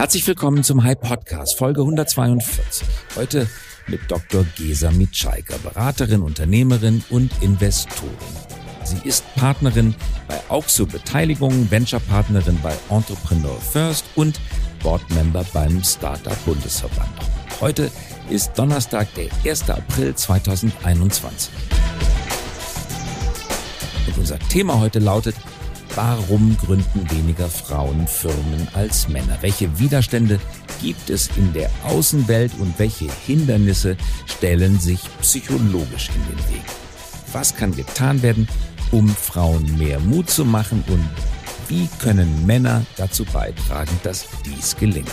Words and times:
Herzlich 0.00 0.26
willkommen 0.26 0.64
zum 0.64 0.82
Hype 0.82 1.02
Podcast, 1.02 1.58
Folge 1.58 1.82
142. 1.82 2.88
Heute 3.16 3.46
mit 3.86 4.00
Dr. 4.10 4.46
Gesa 4.56 4.90
Mitschaiker, 4.90 5.58
Beraterin, 5.58 6.22
Unternehmerin 6.22 7.04
und 7.10 7.30
Investorin. 7.42 8.08
Sie 8.82 9.06
ist 9.06 9.26
Partnerin 9.34 9.94
bei 10.26 10.40
Auxo 10.48 10.86
Beteiligung, 10.86 11.70
Venture-Partnerin 11.70 12.58
bei 12.62 12.72
Entrepreneur 12.88 13.60
First 13.60 14.06
und 14.16 14.40
Boardmember 14.82 15.44
beim 15.52 15.84
Startup 15.84 16.46
Bundesverband. 16.46 17.12
Heute 17.60 17.90
ist 18.30 18.52
Donnerstag, 18.58 19.06
der 19.16 19.28
1. 19.44 19.68
April 19.68 20.14
2021. 20.14 21.52
Und 24.06 24.16
unser 24.16 24.38
Thema 24.38 24.80
heute 24.80 24.98
lautet 24.98 25.36
Warum 25.96 26.56
gründen 26.56 27.10
weniger 27.10 27.48
Frauen 27.48 28.06
Firmen 28.06 28.68
als 28.74 29.08
Männer? 29.08 29.36
Welche 29.40 29.80
Widerstände 29.80 30.38
gibt 30.80 31.10
es 31.10 31.28
in 31.36 31.52
der 31.52 31.68
Außenwelt 31.82 32.52
und 32.60 32.78
welche 32.78 33.10
Hindernisse 33.26 33.96
stellen 34.26 34.78
sich 34.78 35.00
psychologisch 35.20 36.08
in 36.10 36.36
den 36.36 36.54
Weg? 36.54 36.62
Was 37.32 37.56
kann 37.56 37.74
getan 37.74 38.22
werden, 38.22 38.46
um 38.92 39.08
Frauen 39.08 39.78
mehr 39.78 39.98
Mut 39.98 40.30
zu 40.30 40.44
machen 40.44 40.84
und 40.86 41.08
wie 41.68 41.88
können 42.00 42.46
Männer 42.46 42.86
dazu 42.96 43.24
beitragen, 43.24 43.98
dass 44.04 44.28
dies 44.44 44.76
gelingt? 44.76 45.10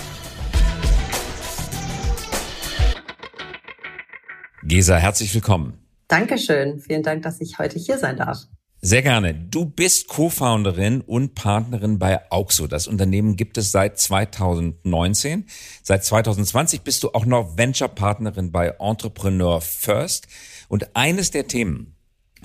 Gesa, 4.61 4.97
herzlich 4.97 5.33
willkommen. 5.33 5.73
Dankeschön. 6.07 6.79
Vielen 6.79 7.01
Dank, 7.01 7.23
dass 7.23 7.41
ich 7.41 7.57
heute 7.57 7.79
hier 7.79 7.97
sein 7.97 8.17
darf. 8.17 8.47
Sehr 8.87 9.01
gerne. 9.01 9.33
Du 9.33 9.65
bist 9.65 10.07
Co-Founderin 10.07 11.01
und 11.01 11.35
Partnerin 11.35 11.99
bei 11.99 12.31
Auxo. 12.31 12.67
Das 12.67 12.87
Unternehmen 12.87 13.35
gibt 13.35 13.57
es 13.57 13.73
seit 13.73 13.99
2019. 13.99 15.45
Seit 15.83 16.05
2020 16.05 16.83
bist 16.83 17.03
du 17.03 17.09
auch 17.09 17.25
noch 17.25 17.57
Venture-Partnerin 17.57 18.53
bei 18.53 18.75
Entrepreneur 18.79 19.59
First. 19.59 20.29
Und 20.69 20.95
eines 20.95 21.31
der 21.31 21.49
Themen, 21.49 21.97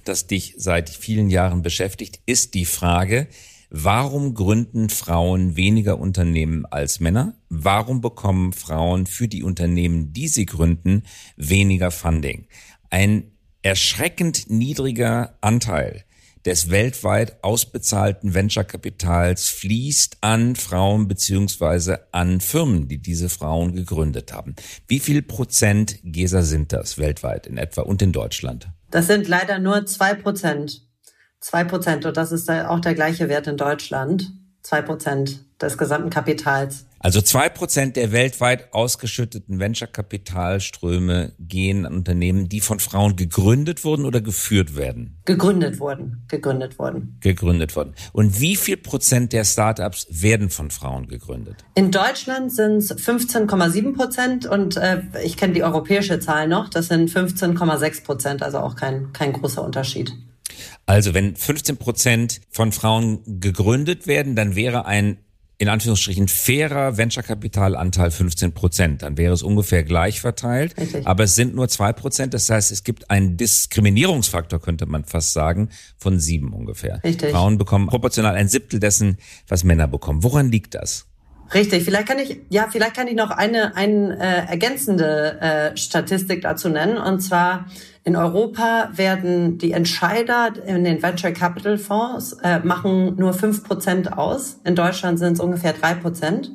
das 0.02 0.26
dich 0.26 0.54
seit 0.58 0.90
vielen 0.90 1.30
Jahren 1.30 1.62
beschäftigt, 1.62 2.18
ist 2.26 2.54
die 2.54 2.64
Frage, 2.64 3.28
warum 3.70 4.34
gründen 4.34 4.88
Frauen 4.88 5.54
weniger 5.54 6.00
Unternehmen 6.00 6.66
als 6.66 6.98
Männer? 6.98 7.36
Warum 7.50 8.00
bekommen 8.00 8.52
Frauen 8.52 9.06
für 9.06 9.28
die 9.28 9.44
Unternehmen, 9.44 10.12
die 10.12 10.26
sie 10.26 10.46
gründen, 10.46 11.04
weniger 11.36 11.92
Funding? 11.92 12.48
Ein 12.90 13.30
erschreckend 13.62 14.50
niedriger 14.50 15.38
Anteil 15.40 16.04
des 16.44 16.70
weltweit 16.70 17.42
ausbezahlten 17.42 18.34
Venture-Kapitals 18.34 19.48
fließt 19.48 20.18
an 20.20 20.56
Frauen 20.56 21.08
beziehungsweise 21.08 22.12
an 22.12 22.40
Firmen, 22.40 22.88
die 22.88 22.98
diese 22.98 23.28
Frauen 23.28 23.74
gegründet 23.74 24.32
haben. 24.32 24.56
Wie 24.88 25.00
viel 25.00 25.22
Prozent 25.22 25.98
GESA 26.02 26.42
sind 26.42 26.72
das 26.72 26.98
weltweit 26.98 27.46
in 27.46 27.58
etwa 27.58 27.82
und 27.82 28.02
in 28.02 28.12
Deutschland? 28.12 28.68
Das 28.90 29.06
sind 29.06 29.28
leider 29.28 29.58
nur 29.58 29.86
zwei 29.86 30.14
Prozent. 30.14 30.82
Zwei 31.40 31.64
Prozent 31.64 32.06
und 32.06 32.16
das 32.16 32.30
ist 32.30 32.50
auch 32.50 32.80
der 32.80 32.94
gleiche 32.94 33.28
Wert 33.28 33.46
in 33.46 33.56
Deutschland. 33.56 34.32
Zwei 34.62 34.82
Prozent 34.82 35.44
des 35.62 35.78
gesamten 35.78 36.10
Kapitals. 36.10 36.86
Also 36.98 37.20
zwei 37.20 37.48
Prozent 37.48 37.96
der 37.96 38.12
weltweit 38.12 38.72
ausgeschütteten 38.72 39.58
Venture-Kapitalströme 39.58 41.32
gehen 41.40 41.84
an 41.84 41.94
Unternehmen, 41.94 42.48
die 42.48 42.60
von 42.60 42.78
Frauen 42.78 43.16
gegründet 43.16 43.84
wurden 43.84 44.04
oder 44.04 44.20
geführt 44.20 44.76
werden? 44.76 45.18
Gegründet 45.24 45.80
wurden. 45.80 46.24
Gegründet 46.28 46.78
wurden. 46.78 47.16
Gegründet 47.20 47.74
wurden. 47.74 47.94
Und 48.12 48.40
wie 48.40 48.54
viel 48.54 48.76
Prozent 48.76 49.32
der 49.32 49.44
Startups 49.44 50.06
werden 50.10 50.48
von 50.48 50.70
Frauen 50.70 51.08
gegründet? 51.08 51.56
In 51.74 51.90
Deutschland 51.90 52.52
sind 52.52 52.76
es 52.76 52.96
15,7 52.96 53.96
Prozent 53.96 54.46
und 54.46 54.76
äh, 54.76 55.02
ich 55.24 55.36
kenne 55.36 55.54
die 55.54 55.64
europäische 55.64 56.20
Zahl 56.20 56.46
noch. 56.46 56.68
Das 56.68 56.86
sind 56.86 57.10
15,6 57.10 58.04
Prozent, 58.04 58.42
also 58.44 58.58
auch 58.58 58.76
kein, 58.76 59.12
kein 59.12 59.32
großer 59.32 59.64
Unterschied. 59.64 60.12
Also 60.86 61.14
wenn 61.14 61.36
15 61.36 61.76
Prozent 61.78 62.40
von 62.50 62.70
Frauen 62.70 63.40
gegründet 63.40 64.06
werden, 64.06 64.36
dann 64.36 64.54
wäre 64.54 64.86
ein 64.86 65.18
in 65.62 65.68
Anführungsstrichen 65.68 66.26
fairer 66.26 66.96
Venture-Kapitalanteil 66.96 68.10
15 68.10 68.52
Prozent. 68.52 69.02
Dann 69.02 69.16
wäre 69.16 69.32
es 69.32 69.44
ungefähr 69.44 69.84
gleich 69.84 70.20
verteilt. 70.20 70.76
Richtig. 70.76 71.06
Aber 71.06 71.22
es 71.22 71.36
sind 71.36 71.54
nur 71.54 71.68
zwei 71.68 71.92
Prozent. 71.92 72.34
Das 72.34 72.50
heißt, 72.50 72.72
es 72.72 72.82
gibt 72.82 73.10
einen 73.12 73.36
Diskriminierungsfaktor, 73.36 74.60
könnte 74.60 74.86
man 74.86 75.04
fast 75.04 75.32
sagen, 75.32 75.68
von 75.98 76.18
sieben 76.18 76.52
ungefähr. 76.52 77.00
Richtig. 77.04 77.30
Frauen 77.30 77.58
bekommen 77.58 77.86
proportional 77.86 78.34
ein 78.34 78.48
Siebtel 78.48 78.80
dessen, 78.80 79.18
was 79.46 79.62
Männer 79.62 79.86
bekommen. 79.86 80.24
Woran 80.24 80.50
liegt 80.50 80.74
das? 80.74 81.06
Richtig, 81.54 81.84
vielleicht 81.84 82.08
kann 82.08 82.18
ich, 82.18 82.40
ja, 82.48 82.68
vielleicht 82.70 82.96
kann 82.96 83.08
ich 83.08 83.14
noch 83.14 83.30
eine, 83.30 83.76
eine 83.76 84.18
äh, 84.18 84.50
ergänzende 84.50 85.40
äh, 85.40 85.76
Statistik 85.76 86.42
dazu 86.42 86.70
nennen. 86.70 86.96
Und 86.96 87.20
zwar 87.20 87.66
in 88.04 88.16
Europa 88.16 88.90
werden 88.94 89.58
die 89.58 89.72
Entscheider 89.72 90.50
in 90.66 90.84
den 90.84 91.02
Venture 91.02 91.32
Capital 91.32 91.76
Fonds 91.78 92.32
äh, 92.42 92.60
machen 92.60 93.16
nur 93.16 93.34
fünf 93.34 93.64
Prozent 93.64 94.16
aus. 94.16 94.60
In 94.64 94.74
Deutschland 94.74 95.18
sind 95.18 95.34
es 95.34 95.40
ungefähr 95.40 95.74
drei 95.74 95.94
Prozent. 95.94 96.52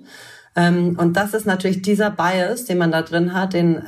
Ähm, 0.57 0.97
und 0.99 1.15
das 1.15 1.35
ist 1.35 1.45
natürlich 1.45 1.83
dieser 1.83 2.09
Bias, 2.09 2.65
den 2.65 2.79
man 2.79 2.91
da 2.91 3.03
drin 3.03 3.33
hat, 3.33 3.53
den 3.53 3.75
äh, 3.75 3.81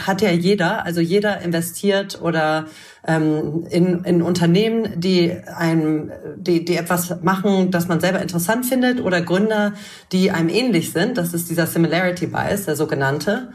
hat 0.00 0.22
ja 0.22 0.30
jeder. 0.30 0.86
Also 0.86 1.02
jeder 1.02 1.42
investiert 1.42 2.20
oder 2.22 2.64
ähm, 3.06 3.66
in, 3.68 4.04
in 4.04 4.22
Unternehmen, 4.22 4.98
die 4.98 5.36
einem, 5.54 6.10
die, 6.36 6.64
die 6.64 6.78
etwas 6.78 7.22
machen, 7.22 7.70
das 7.70 7.88
man 7.88 8.00
selber 8.00 8.22
interessant 8.22 8.64
findet, 8.64 9.02
oder 9.02 9.20
Gründer, 9.20 9.74
die 10.10 10.30
einem 10.30 10.48
ähnlich 10.48 10.92
sind. 10.92 11.18
Das 11.18 11.34
ist 11.34 11.50
dieser 11.50 11.66
Similarity 11.66 12.26
Bias, 12.26 12.64
der 12.64 12.74
sogenannte. 12.74 13.48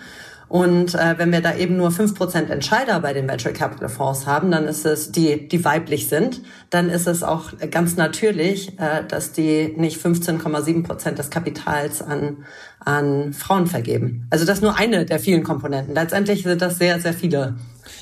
Und 0.54 0.94
äh, 0.94 1.18
wenn 1.18 1.32
wir 1.32 1.42
da 1.42 1.56
eben 1.56 1.78
nur 1.78 1.90
fünf 1.90 2.14
Prozent 2.14 2.52
Entscheider 2.52 3.00
bei 3.00 3.12
den 3.12 3.28
Venture 3.28 3.54
Capital 3.54 3.90
Fonds 3.90 4.28
haben, 4.28 4.52
dann 4.52 4.68
ist 4.68 4.86
es, 4.86 5.12
die, 5.12 5.48
die 5.48 5.66
weiblich 5.66 6.10
sind, 6.10 6.44
dann 6.70 6.92
ist 6.92 7.08
es 7.08 7.24
auch 7.24 7.54
ganz 7.72 7.96
natürlich, 7.96 8.78
äh, 8.78 9.04
dass 9.08 9.32
die 9.32 9.74
nicht 9.76 10.00
15,7 10.00 10.84
Prozent 10.84 11.18
des 11.18 11.32
Kapitals 11.32 12.04
an, 12.04 12.46
an 12.80 13.34
Frauen 13.34 13.66
vergeben. 13.66 14.28
Also 14.30 14.46
das 14.46 14.62
nur 14.62 14.78
eine 14.78 15.06
der 15.06 15.18
vielen 15.18 15.42
Komponenten. 15.44 15.96
Letztendlich 15.96 16.44
sind 16.44 16.62
das 16.62 16.78
sehr, 16.78 17.00
sehr 17.00 17.14
viele 17.14 17.56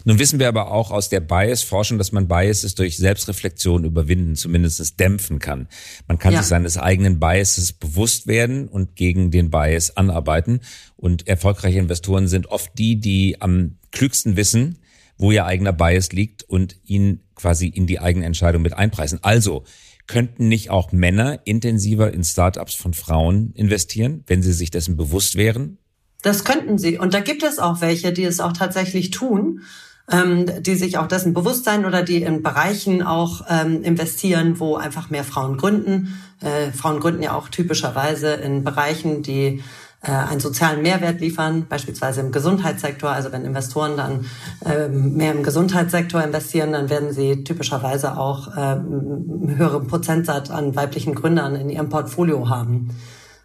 nun 0.05 0.19
wissen 0.19 0.39
wir 0.39 0.47
aber 0.47 0.71
auch 0.71 0.91
aus 0.91 1.09
der 1.09 1.19
Bias-Forschung, 1.19 1.97
dass 1.97 2.11
man 2.11 2.27
Biases 2.27 2.75
durch 2.75 2.97
Selbstreflexion 2.97 3.83
überwinden, 3.83 4.35
zumindest 4.35 4.99
dämpfen 4.99 5.39
kann. 5.39 5.67
Man 6.07 6.19
kann 6.19 6.33
ja. 6.33 6.39
sich 6.39 6.47
seines 6.47 6.77
eigenen 6.77 7.19
Biases 7.19 7.73
bewusst 7.73 8.27
werden 8.27 8.67
und 8.67 8.95
gegen 8.95 9.31
den 9.31 9.49
Bias 9.49 9.97
anarbeiten. 9.97 10.61
Und 10.95 11.27
erfolgreiche 11.27 11.79
Investoren 11.79 12.27
sind 12.27 12.47
oft 12.47 12.71
die, 12.77 12.99
die 12.99 13.41
am 13.41 13.77
klügsten 13.91 14.35
wissen, 14.35 14.79
wo 15.17 15.31
ihr 15.31 15.45
eigener 15.45 15.73
Bias 15.73 16.11
liegt 16.11 16.43
und 16.43 16.77
ihn 16.83 17.21
quasi 17.35 17.67
in 17.67 17.87
die 17.87 17.99
eigene 17.99 18.25
Entscheidung 18.25 18.61
mit 18.61 18.73
einpreisen. 18.73 19.19
Also, 19.21 19.63
könnten 20.07 20.47
nicht 20.47 20.69
auch 20.69 20.91
Männer 20.91 21.39
intensiver 21.45 22.13
in 22.13 22.23
Startups 22.23 22.73
von 22.73 22.93
Frauen 22.93 23.53
investieren, 23.53 24.23
wenn 24.27 24.41
sie 24.41 24.51
sich 24.51 24.71
dessen 24.71 24.97
bewusst 24.97 25.35
wären? 25.35 25.77
Das 26.21 26.43
könnten 26.43 26.77
sie. 26.77 26.97
Und 26.97 27.13
da 27.13 27.19
gibt 27.19 27.43
es 27.43 27.59
auch 27.59 27.81
welche, 27.81 28.13
die 28.13 28.23
es 28.23 28.39
auch 28.39 28.53
tatsächlich 28.53 29.11
tun, 29.11 29.61
ähm, 30.11 30.45
die 30.61 30.75
sich 30.75 30.97
auch 30.97 31.07
dessen 31.07 31.33
bewusst 31.33 31.65
sein 31.65 31.85
oder 31.85 32.03
die 32.03 32.23
in 32.23 32.43
Bereichen 32.43 33.01
auch 33.01 33.45
ähm, 33.49 33.83
investieren, 33.83 34.59
wo 34.59 34.75
einfach 34.75 35.09
mehr 35.09 35.23
Frauen 35.23 35.57
gründen. 35.57 36.21
Äh, 36.41 36.71
Frauen 36.71 36.99
gründen 36.99 37.23
ja 37.23 37.33
auch 37.33 37.49
typischerweise 37.49 38.33
in 38.33 38.63
Bereichen, 38.63 39.23
die 39.23 39.63
äh, 40.03 40.11
einen 40.11 40.39
sozialen 40.39 40.81
Mehrwert 40.81 41.21
liefern, 41.21 41.67
beispielsweise 41.69 42.21
im 42.21 42.31
Gesundheitssektor. 42.31 43.11
Also 43.11 43.31
wenn 43.31 43.45
Investoren 43.45 43.95
dann 43.97 44.25
ähm, 44.65 45.15
mehr 45.15 45.33
im 45.33 45.43
Gesundheitssektor 45.43 46.23
investieren, 46.23 46.71
dann 46.73 46.89
werden 46.89 47.13
sie 47.13 47.43
typischerweise 47.43 48.17
auch 48.17 48.49
ähm, 48.57 49.43
einen 49.43 49.55
höheren 49.57 49.87
Prozentsatz 49.87 50.49
an 50.49 50.75
weiblichen 50.75 51.15
Gründern 51.15 51.55
in 51.55 51.69
ihrem 51.69 51.89
Portfolio 51.89 52.49
haben. 52.49 52.90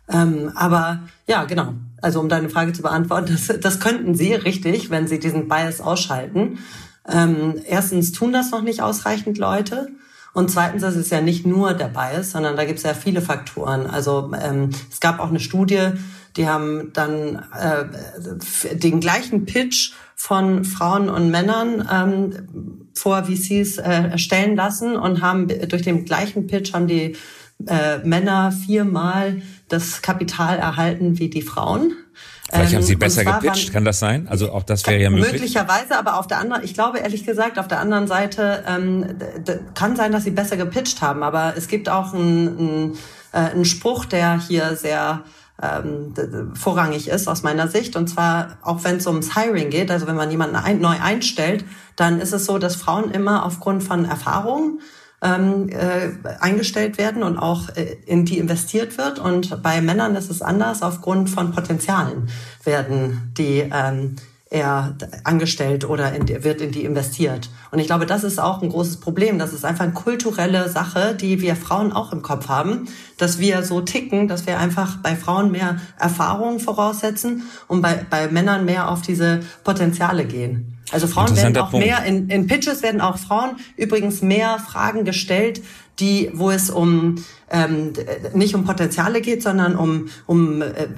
Ähm, 0.09 0.51
aber 0.55 1.01
ja, 1.27 1.45
genau. 1.45 1.75
Also 2.07 2.21
um 2.21 2.29
deine 2.29 2.49
Frage 2.49 2.73
zu 2.73 2.83
beantworten, 2.83 3.37
das, 3.49 3.61
das 3.61 3.81
könnten 3.81 4.15
Sie 4.15 4.33
richtig, 4.33 4.91
wenn 4.91 5.09
Sie 5.09 5.19
diesen 5.19 5.49
Bias 5.49 5.81
ausschalten. 5.81 6.61
Ähm, 7.09 7.57
erstens 7.67 8.13
tun 8.13 8.33
das 8.33 8.53
noch 8.53 8.63
nicht 8.63 8.81
ausreichend 8.81 9.39
Leute. 9.39 9.89
Und 10.33 10.49
zweitens, 10.49 10.83
das 10.83 10.95
ist 10.95 11.11
ja 11.11 11.21
nicht 11.21 11.47
nur 11.47 11.75
der 11.75 11.89
Bias, 11.89 12.31
sondern 12.31 12.57
da 12.57 12.65
gibt 12.65 12.79
es 12.79 12.85
ja 12.85 12.95
viele 12.95 13.23
Faktoren. 13.23 13.87
Also 13.87 14.31
ähm, 14.41 14.71
es 14.89 15.01
gab 15.01 15.19
auch 15.19 15.31
eine 15.31 15.41
Studie, 15.41 15.89
die 16.37 16.47
haben 16.47 16.93
dann 16.93 17.43
äh, 17.59 18.77
den 18.77 19.01
gleichen 19.01 19.45
Pitch 19.45 19.93
von 20.15 20.65
Frauen 20.65 21.09
und 21.09 21.33
Männern 21.33 21.89
ähm, 21.91 22.89
vor 22.95 23.25
VCs 23.25 23.79
äh, 23.79 24.11
erstellen 24.11 24.55
lassen 24.55 24.95
und 24.95 25.23
haben 25.23 25.49
durch 25.49 25.83
den 25.83 26.05
gleichen 26.05 26.47
Pitch 26.47 26.73
haben 26.73 26.87
die 26.87 27.17
äh, 27.67 27.99
Männer 28.05 28.53
viermal 28.53 29.43
das 29.69 30.03
Kapital 30.03 30.59
erhalten 30.59 31.19
wie 31.19 31.29
die 31.29 31.43
Frauen. 31.43 31.93
Vielleicht 32.51 32.75
haben 32.75 32.83
sie 32.83 32.93
ähm, 32.93 32.99
besser 33.01 33.25
gepitcht, 33.25 33.73
kann 33.73 33.85
das 33.85 33.99
sein? 33.99 34.29
Also 34.29 34.53
auch 34.53 34.63
das 34.63 34.87
wäre 34.87 35.01
ja 35.01 35.11
möglich. 35.11 35.33
Möglicherweise, 35.33 35.99
aber 35.99 36.19
auf 36.19 36.29
der 36.29 36.39
anderen, 36.39 36.63
ich 36.63 36.75
glaube 36.75 36.99
ehrlich 36.99 37.25
gesagt, 37.27 37.59
auf 37.59 37.67
der 37.67 37.81
anderen 37.81 38.07
Seite 38.07 38.63
ähm, 38.69 39.19
kann 39.75 39.97
sein, 39.97 40.13
dass 40.13 40.25
sie 40.25 40.31
besser 40.31 40.57
gepitcht 40.57 41.03
haben. 41.03 41.25
Aber 41.25 41.55
es 41.57 41.67
gibt 41.67 41.89
auch 41.89 42.15
einen, 42.15 42.95
einen, 43.33 43.63
äh, 43.63 43.65
Spruch, 43.65 44.05
der 44.05 44.39
hier 44.39 44.77
sehr 44.77 45.25
ähm, 45.61 46.15
vorrangig 46.55 47.09
ist 47.09 47.27
aus 47.27 47.43
meiner 47.43 47.67
Sicht. 47.67 47.97
Und 47.97 48.09
zwar 48.09 48.59
auch 48.63 48.85
wenn 48.85 48.97
es 48.97 49.09
ums 49.09 49.35
Hiring 49.35 49.71
geht, 49.71 49.91
also 49.91 50.07
wenn 50.07 50.17
man 50.17 50.31
jemanden 50.31 50.55
ein, 50.55 50.81
neu 50.81 50.97
einstellt, 51.01 51.65
dann 51.97 52.21
ist 52.21 52.33
es 52.33 52.47
so, 52.47 52.59
dass 52.59 52.77
Frauen 52.77 53.11
immer 53.11 53.45
aufgrund 53.45 53.83
von 53.83 54.05
Erfahrung 54.05 54.81
ähm, 55.23 55.69
äh, 55.69 56.11
eingestellt 56.41 56.99
werden 56.99 57.23
und 57.23 57.39
auch 57.39 57.69
äh, 57.71 57.97
in 58.07 58.25
die 58.25 58.39
investiert 58.39 58.99
wird. 58.99 59.19
Und 59.19 59.63
bei 59.63 59.81
Männern 59.81 60.15
ist 60.15 60.31
es 60.31 60.43
anders. 60.43 60.83
Aufgrund 60.83 61.31
von 61.31 61.53
Potenzialen 61.53 62.29
werden 62.65 63.33
die 63.37 63.69
ähm, 63.73 64.17
er 64.49 64.95
angestellt 65.25 65.89
oder 65.89 66.13
in, 66.13 66.29
wird 66.45 66.61
in 66.61 66.71
die 66.71 66.85
investiert. 66.85 67.51
Und 67.73 67.81
ich 67.81 67.87
glaube, 67.87 68.07
das 68.07 68.23
ist 68.23 68.39
auch 68.39 68.63
ein 68.63 68.69
großes 68.69 68.99
Problem. 68.99 69.39
Das 69.39 69.53
ist 69.53 69.65
einfach 69.65 69.85
eine 69.85 69.93
kulturelle 69.93 70.69
Sache, 70.69 71.17
die 71.17 71.41
wir 71.41 71.57
Frauen 71.57 71.93
auch 71.93 72.13
im 72.13 72.23
Kopf 72.23 72.49
haben, 72.49 72.87
dass 73.19 73.39
wir 73.39 73.63
so 73.63 73.81
ticken, 73.81 74.29
dass 74.29 74.47
wir 74.47 74.59
einfach 74.59 74.97
bei 74.99 75.17
Frauen 75.17 75.51
mehr 75.51 75.81
Erfahrung 75.99 76.61
voraussetzen 76.61 77.43
und 77.69 77.83
bei, 77.83 78.05
bei 78.09 78.29
Männern 78.29 78.65
mehr 78.65 78.91
auf 78.91 79.03
diese 79.03 79.41
Potenziale 79.65 80.25
gehen. 80.25 80.77
Also 80.93 81.09
Frauen 81.09 81.37
werden 81.37 81.57
auch 81.57 81.71
Punkt. 81.71 81.85
mehr, 81.85 82.05
in, 82.05 82.29
in 82.31 82.47
Pitches 82.47 82.83
werden 82.83 83.01
auch 83.01 83.19
Frauen 83.19 83.57
übrigens 83.77 84.23
mehr 84.23 84.59
Fragen 84.59 85.05
gestellt, 85.05 85.63
die, 85.99 86.31
wo 86.35 86.51
es 86.51 86.71
um 86.71 87.17
ähm, 87.49 87.93
nicht 88.35 88.55
um 88.55 88.65
Potenziale 88.65 89.21
geht, 89.21 89.43
sondern 89.43 89.77
um, 89.77 90.09
um 90.27 90.63
äh, 90.63 90.89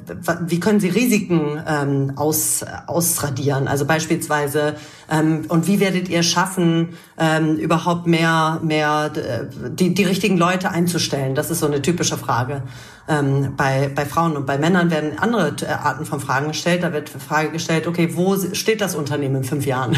wie 0.47 0.61
können 0.61 0.81
Sie 0.81 0.89
Risiken 0.89 1.63
ähm, 1.67 2.13
aus, 2.17 2.65
ausradieren. 2.87 3.69
Also 3.69 3.85
beispielsweise, 3.85 4.77
ähm, 5.11 5.45
und 5.49 5.67
wie 5.67 5.79
werdet 5.79 6.09
ihr 6.09 6.23
schaffen, 6.23 6.91
ähm, 7.19 7.57
überhaupt 7.57 8.07
mehr, 8.07 8.61
mehr 8.63 9.13
äh, 9.15 9.71
die, 9.71 9.93
die 9.93 10.05
richtigen 10.05 10.39
Leute 10.39 10.71
einzustellen? 10.71 11.35
Das 11.35 11.51
ist 11.51 11.61
so 11.61 11.67
eine 11.67 11.83
typische 11.83 12.08
Frage. 12.17 12.63
Ähm, 13.09 13.55
bei, 13.57 13.91
bei 13.95 14.07
Frauen 14.07 14.37
und 14.37 14.47
bei 14.47 14.59
Männern 14.59 14.91
werden 14.91 15.19
andere 15.19 15.55
äh, 15.63 15.67
Arten 15.67 16.07
von 16.07 16.21
Fragen 16.21 16.49
gestellt. 16.49 16.83
Da 16.83 16.93
wird 16.93 17.09
Frage 17.09 17.51
gestellt, 17.51 17.87
okay, 17.87 18.11
wo 18.15 18.37
steht 18.55 18.81
das 18.81 18.95
Unternehmen 18.95 19.37
in 19.37 19.45
fünf 19.45 19.67
Jahren? 19.67 19.97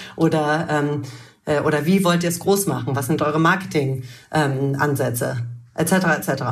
Oder 0.16 0.66
ähm, 0.68 1.02
äh, 1.44 1.60
oder 1.60 1.86
wie 1.86 2.04
wollt 2.04 2.22
ihr 2.22 2.28
es 2.28 2.38
groß 2.38 2.66
machen? 2.66 2.94
Was 2.94 3.06
sind 3.06 3.22
eure 3.22 3.40
Marketing-Ansätze? 3.40 5.36
Ähm, 5.38 5.46
etc. 5.74 5.92
etc. 5.92 6.42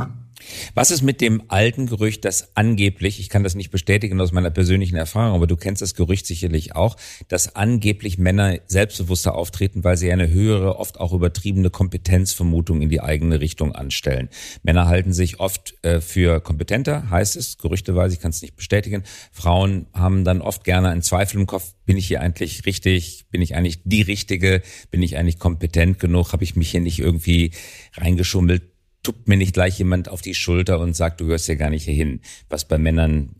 Was 0.74 0.90
ist 0.90 1.02
mit 1.02 1.20
dem 1.20 1.42
alten 1.48 1.86
Gerücht, 1.86 2.24
dass 2.24 2.56
angeblich, 2.56 3.20
ich 3.20 3.28
kann 3.28 3.42
das 3.42 3.54
nicht 3.54 3.70
bestätigen 3.70 4.20
aus 4.20 4.32
meiner 4.32 4.50
persönlichen 4.50 4.96
Erfahrung, 4.96 5.34
aber 5.34 5.46
du 5.46 5.56
kennst 5.56 5.82
das 5.82 5.94
Gerücht 5.94 6.26
sicherlich 6.26 6.74
auch, 6.74 6.96
dass 7.28 7.56
angeblich 7.56 8.18
Männer 8.18 8.58
selbstbewusster 8.66 9.34
auftreten, 9.34 9.84
weil 9.84 9.96
sie 9.96 10.12
eine 10.12 10.30
höhere, 10.30 10.76
oft 10.78 11.00
auch 11.00 11.12
übertriebene 11.12 11.70
Kompetenzvermutung 11.70 12.82
in 12.82 12.88
die 12.88 13.00
eigene 13.00 13.40
Richtung 13.40 13.74
anstellen. 13.74 14.28
Männer 14.62 14.86
halten 14.86 15.12
sich 15.12 15.40
oft 15.40 15.74
äh, 15.82 16.00
für 16.00 16.40
kompetenter, 16.40 17.10
heißt 17.10 17.36
es, 17.36 17.58
gerüchteweise, 17.58 18.14
ich 18.14 18.20
kann 18.20 18.30
es 18.30 18.42
nicht 18.42 18.56
bestätigen. 18.56 19.02
Frauen 19.32 19.86
haben 19.92 20.24
dann 20.24 20.40
oft 20.40 20.64
gerne 20.64 20.88
einen 20.88 21.02
Zweifel 21.02 21.40
im 21.40 21.46
Kopf, 21.46 21.74
bin 21.86 21.96
ich 21.96 22.06
hier 22.06 22.20
eigentlich 22.20 22.66
richtig, 22.66 23.26
bin 23.30 23.42
ich 23.42 23.54
eigentlich 23.54 23.80
die 23.84 24.02
Richtige, 24.02 24.62
bin 24.90 25.02
ich 25.02 25.16
eigentlich 25.16 25.38
kompetent 25.38 25.98
genug, 25.98 26.32
habe 26.32 26.44
ich 26.44 26.56
mich 26.56 26.70
hier 26.70 26.80
nicht 26.80 26.98
irgendwie 26.98 27.52
reingeschummelt 27.96 28.62
tuppt 29.02 29.28
mir 29.28 29.36
nicht 29.36 29.54
gleich 29.54 29.78
jemand 29.78 30.08
auf 30.08 30.22
die 30.22 30.34
Schulter 30.34 30.80
und 30.80 30.94
sagt, 30.94 31.20
du 31.20 31.26
gehörst 31.26 31.48
ja 31.48 31.54
gar 31.54 31.70
nicht 31.70 31.84
hierhin, 31.84 32.20
was 32.48 32.66
bei 32.66 32.78
Männern 32.78 33.34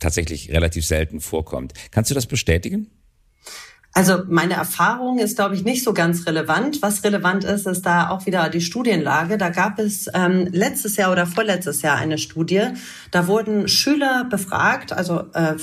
tatsächlich 0.00 0.50
relativ 0.50 0.84
selten 0.84 1.20
vorkommt. 1.20 1.72
Kannst 1.90 2.10
du 2.10 2.14
das 2.14 2.26
bestätigen? 2.26 2.90
Also 3.96 4.24
meine 4.28 4.54
Erfahrung 4.54 5.20
ist, 5.20 5.36
glaube 5.36 5.54
ich, 5.54 5.62
nicht 5.62 5.84
so 5.84 5.94
ganz 5.94 6.26
relevant. 6.26 6.82
Was 6.82 7.04
relevant 7.04 7.44
ist, 7.44 7.64
ist 7.64 7.86
da 7.86 8.10
auch 8.10 8.26
wieder 8.26 8.48
die 8.48 8.60
Studienlage. 8.60 9.38
Da 9.38 9.50
gab 9.50 9.78
es 9.78 10.10
ähm, 10.12 10.48
letztes 10.50 10.96
Jahr 10.96 11.12
oder 11.12 11.26
vorletztes 11.26 11.80
Jahr 11.82 11.96
eine 11.96 12.18
Studie. 12.18 12.70
Da 13.12 13.28
wurden 13.28 13.68
Schüler 13.68 14.24
befragt, 14.28 14.92
also 14.92 15.32
äh, 15.32 15.54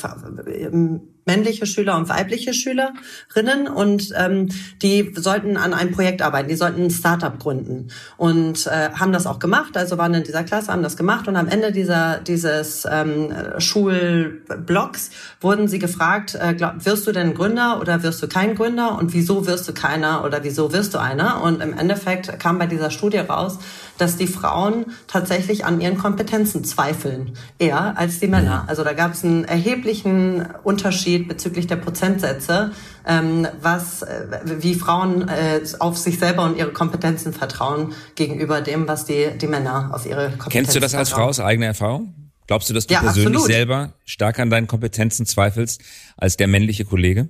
männliche 1.25 1.65
Schüler 1.65 1.97
und 1.97 2.09
weibliche 2.09 2.53
Schülerinnen 2.53 3.67
und 3.67 4.13
ähm, 4.17 4.49
die 4.81 5.13
sollten 5.15 5.57
an 5.57 5.73
einem 5.73 5.91
Projekt 5.91 6.21
arbeiten, 6.21 6.49
die 6.49 6.55
sollten 6.55 6.83
ein 6.83 6.91
Startup 6.91 7.37
gründen. 7.37 7.89
Und 8.17 8.67
äh, 8.67 8.89
haben 8.91 9.11
das 9.11 9.27
auch 9.27 9.39
gemacht, 9.39 9.77
also 9.77 9.97
waren 9.97 10.13
in 10.13 10.23
dieser 10.23 10.43
Klasse, 10.43 10.71
haben 10.71 10.83
das 10.83 10.97
gemacht. 10.97 11.27
Und 11.27 11.35
am 11.35 11.47
Ende 11.47 11.71
dieser 11.71 12.19
dieses 12.19 12.87
ähm, 12.89 13.33
Schulblocks 13.57 15.11
wurden 15.39 15.67
sie 15.67 15.79
gefragt, 15.79 16.37
äh, 16.39 16.53
glaub, 16.53 16.85
wirst 16.85 17.07
du 17.07 17.11
denn 17.11 17.33
Gründer 17.33 17.79
oder 17.79 18.03
wirst 18.03 18.21
du 18.23 18.27
kein 18.27 18.55
Gründer? 18.55 18.97
Und 18.97 19.13
wieso 19.13 19.45
wirst 19.47 19.67
du 19.67 19.73
keiner 19.73 20.23
oder 20.23 20.43
wieso 20.43 20.73
wirst 20.73 20.93
du 20.93 20.99
einer? 20.99 21.41
Und 21.43 21.61
im 21.61 21.77
Endeffekt 21.77 22.39
kam 22.39 22.57
bei 22.57 22.65
dieser 22.65 22.91
Studie 22.91 23.19
raus, 23.19 23.59
dass 24.01 24.17
die 24.17 24.27
Frauen 24.27 24.87
tatsächlich 25.07 25.63
an 25.63 25.79
ihren 25.79 25.97
Kompetenzen 25.97 26.63
zweifeln, 26.63 27.33
eher 27.59 27.97
als 27.97 28.19
die 28.19 28.27
Männer. 28.27 28.65
Also 28.67 28.83
da 28.83 28.93
gab 28.93 29.13
es 29.13 29.23
einen 29.23 29.45
erheblichen 29.45 30.47
Unterschied 30.63 31.27
bezüglich 31.27 31.67
der 31.67 31.75
Prozentsätze, 31.75 32.71
ähm, 33.05 33.47
was, 33.61 34.01
äh, 34.01 34.25
wie 34.43 34.73
Frauen 34.73 35.27
äh, 35.27 35.61
auf 35.79 35.97
sich 35.97 36.17
selber 36.19 36.45
und 36.45 36.57
ihre 36.57 36.73
Kompetenzen 36.73 37.31
vertrauen 37.31 37.93
gegenüber 38.15 38.61
dem, 38.61 38.87
was 38.87 39.05
die, 39.05 39.27
die 39.39 39.47
Männer 39.47 39.91
auf 39.93 40.05
ihre 40.05 40.29
Kompetenzen 40.29 40.49
Kennst 40.49 40.75
du 40.75 40.79
das 40.79 40.95
als 40.95 41.09
vertrauen. 41.09 41.25
Frau 41.25 41.29
aus 41.29 41.39
eigener 41.39 41.67
Erfahrung? 41.67 42.15
Glaubst 42.47 42.69
du, 42.69 42.73
dass 42.73 42.87
du 42.87 42.93
ja, 42.95 43.01
persönlich 43.01 43.35
absolut. 43.35 43.51
selber 43.51 43.93
stark 44.03 44.39
an 44.39 44.49
deinen 44.49 44.67
Kompetenzen 44.67 45.25
zweifelst 45.25 45.81
als 46.17 46.37
der 46.37 46.47
männliche 46.47 46.85
Kollege? 46.85 47.29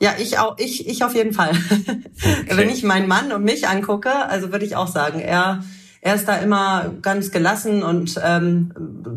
Ja, 0.00 0.14
ich 0.18 0.38
auch, 0.38 0.58
ich, 0.58 0.88
ich 0.88 1.04
auf 1.04 1.14
jeden 1.14 1.32
Fall. 1.32 1.52
Okay. 2.24 2.56
Wenn 2.56 2.70
ich 2.70 2.84
meinen 2.84 3.08
Mann 3.08 3.32
und 3.32 3.42
mich 3.44 3.68
angucke, 3.68 4.10
also 4.10 4.52
würde 4.52 4.64
ich 4.64 4.76
auch 4.76 4.86
sagen, 4.86 5.20
er, 5.20 5.62
er 6.00 6.14
ist 6.14 6.26
da 6.28 6.36
immer 6.36 6.94
ganz 7.02 7.32
gelassen 7.32 7.82
und 7.82 8.18
ähm, 8.22 8.72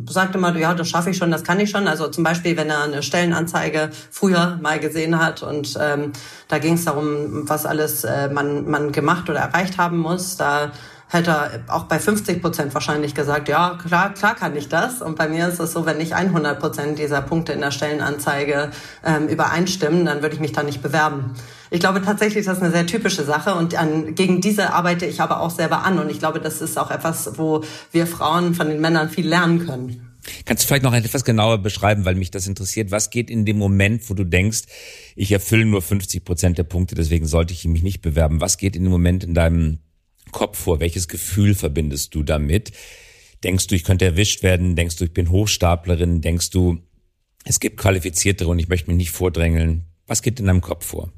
sagt 0.09 0.35
immer, 0.35 0.55
ja, 0.57 0.73
das 0.73 0.89
schaffe 0.89 1.11
ich 1.11 1.17
schon, 1.17 1.31
das 1.31 1.43
kann 1.43 1.59
ich 1.59 1.69
schon. 1.69 1.87
Also 1.87 2.07
zum 2.07 2.23
Beispiel, 2.23 2.57
wenn 2.57 2.69
er 2.69 2.83
eine 2.83 3.03
Stellenanzeige 3.03 3.91
früher 4.11 4.57
mal 4.61 4.79
gesehen 4.79 5.19
hat 5.19 5.43
und 5.43 5.77
ähm, 5.79 6.11
da 6.47 6.57
ging 6.57 6.73
es 6.73 6.85
darum, 6.85 7.47
was 7.47 7.65
alles 7.65 8.03
äh, 8.03 8.29
man, 8.29 8.69
man 8.69 8.91
gemacht 8.91 9.29
oder 9.29 9.39
erreicht 9.39 9.77
haben 9.77 9.99
muss, 9.99 10.37
da 10.37 10.71
hätte 11.09 11.31
er 11.31 11.63
auch 11.67 11.85
bei 11.85 11.99
50 11.99 12.41
Prozent 12.41 12.73
wahrscheinlich 12.73 13.15
gesagt, 13.15 13.47
ja, 13.47 13.77
klar, 13.81 14.13
klar 14.13 14.35
kann 14.35 14.55
ich 14.55 14.67
das. 14.67 15.01
Und 15.01 15.17
bei 15.17 15.29
mir 15.29 15.47
ist 15.47 15.59
es 15.59 15.71
so, 15.71 15.85
wenn 15.85 15.97
nicht 15.97 16.13
100 16.13 16.59
Prozent 16.59 16.99
dieser 16.99 17.21
Punkte 17.21 17.53
in 17.53 17.61
der 17.61 17.71
Stellenanzeige 17.71 18.71
ähm, 19.05 19.27
übereinstimmen, 19.27 20.05
dann 20.05 20.21
würde 20.21 20.35
ich 20.35 20.41
mich 20.41 20.51
da 20.51 20.63
nicht 20.63 20.81
bewerben. 20.81 21.33
Ich 21.69 21.79
glaube 21.79 22.01
tatsächlich, 22.01 22.45
das 22.45 22.57
ist 22.57 22.63
eine 22.63 22.71
sehr 22.71 22.85
typische 22.85 23.23
Sache 23.23 23.55
und 23.55 23.75
an, 23.75 24.15
gegen 24.15 24.41
diese 24.41 24.73
arbeite 24.73 25.05
ich 25.05 25.21
aber 25.21 25.41
auch 25.41 25.51
selber 25.51 25.83
an. 25.83 25.99
Und 25.99 26.09
ich 26.09 26.19
glaube, 26.19 26.39
das 26.39 26.61
ist 26.61 26.77
auch 26.77 26.91
etwas, 26.91 27.37
wo 27.37 27.63
wir 27.91 28.07
Frauen 28.07 28.53
von 28.53 28.67
den 28.67 28.81
Männern 28.81 29.09
viel 29.09 29.27
lernen 29.27 29.65
können. 29.65 30.03
Kannst 30.45 30.63
du 30.63 30.67
vielleicht 30.67 30.83
noch 30.83 30.93
etwas 30.93 31.23
genauer 31.23 31.59
beschreiben, 31.59 32.03
weil 32.03 32.15
mich 32.15 32.31
das 32.31 32.47
interessiert? 32.47 32.91
Was 32.91 33.09
geht 33.09 33.29
in 33.29 33.45
dem 33.45 33.57
Moment, 33.57 34.09
wo 34.09 34.13
du 34.13 34.25
denkst, 34.25 34.63
ich 35.15 35.31
erfülle 35.31 35.65
nur 35.65 35.81
50 35.81 36.25
Prozent 36.25 36.57
der 36.57 36.63
Punkte, 36.63 36.95
deswegen 36.95 37.25
sollte 37.25 37.53
ich 37.53 37.65
mich 37.65 37.81
nicht 37.81 38.01
bewerben? 38.01 38.41
Was 38.41 38.57
geht 38.57 38.75
in 38.75 38.83
dem 38.83 38.91
Moment 38.91 39.23
in 39.23 39.33
deinem 39.33 39.79
Kopf 40.31 40.57
vor? 40.59 40.79
Welches 40.79 41.07
Gefühl 41.07 41.55
verbindest 41.55 42.15
du 42.15 42.23
damit? 42.23 42.71
Denkst 43.43 43.67
du, 43.67 43.75
ich 43.75 43.83
könnte 43.83 44.05
erwischt 44.05 44.43
werden? 44.43 44.75
Denkst 44.75 44.97
du, 44.97 45.05
ich 45.05 45.13
bin 45.13 45.29
Hochstaplerin? 45.29 46.21
Denkst 46.21 46.49
du, 46.49 46.79
es 47.45 47.59
gibt 47.59 47.77
Qualifiziertere 47.77 48.49
und 48.49 48.59
ich 48.59 48.67
möchte 48.67 48.89
mich 48.89 48.97
nicht 48.97 49.11
vordrängeln? 49.11 49.85
Was 50.07 50.21
geht 50.21 50.39
in 50.39 50.47
deinem 50.47 50.61
Kopf 50.61 50.85
vor? 50.85 51.11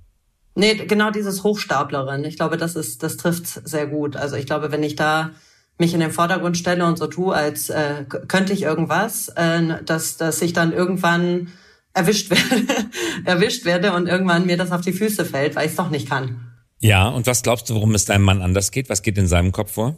Nee, 0.56 0.76
genau 0.76 1.12
dieses 1.12 1.44
Hochstaplerin. 1.44 2.26
Ich 2.26 2.36
glaube, 2.36 2.58
das 2.58 2.76
ist, 2.76 3.04
das 3.04 3.18
trifft 3.18 3.48
sehr 3.48 3.88
gut. 3.88 4.16
Also 4.16 4.36
ich 4.36 4.46
glaube, 4.46 4.72
wenn 4.72 4.84
ich 4.84 4.96
da 4.96 5.32
mich 5.78 5.94
in 5.94 6.02
den 6.02 6.12
Vordergrund 6.12 6.58
stelle 6.58 6.86
und 6.86 6.98
so 6.98 7.08
tue, 7.08 7.34
als 7.34 7.70
äh, 7.70 8.04
könnte 8.28 8.52
ich 8.52 8.64
irgendwas, 8.64 9.30
äh, 9.30 9.82
dass, 9.86 10.18
dass 10.18 10.42
ich 10.42 10.52
dann 10.52 10.74
irgendwann 10.74 11.48
erwischt 11.94 12.30
werde, 12.32 12.90
erwischt 13.24 13.66
werde 13.66 13.94
und 13.94 14.08
irgendwann 14.08 14.46
mir 14.46 14.58
das 14.58 14.72
auf 14.72 14.82
die 14.82 14.92
Füße 14.92 15.24
fällt, 15.24 15.56
weil 15.56 15.66
ich 15.66 15.72
es 15.72 15.78
doch 15.78 15.90
nicht 15.90 16.10
kann. 16.10 16.49
Ja, 16.80 17.10
und 17.10 17.28
was 17.28 17.44
glaubst 17.44 17.70
du, 17.70 17.76
warum 17.76 17.94
es 17.94 18.06
deinem 18.06 18.24
Mann 18.24 18.42
anders 18.42 18.72
geht? 18.72 18.90
Was 18.90 19.02
geht 19.02 19.18
in 19.18 19.28
seinem 19.28 19.52
Kopf 19.52 19.74
vor? 19.74 19.96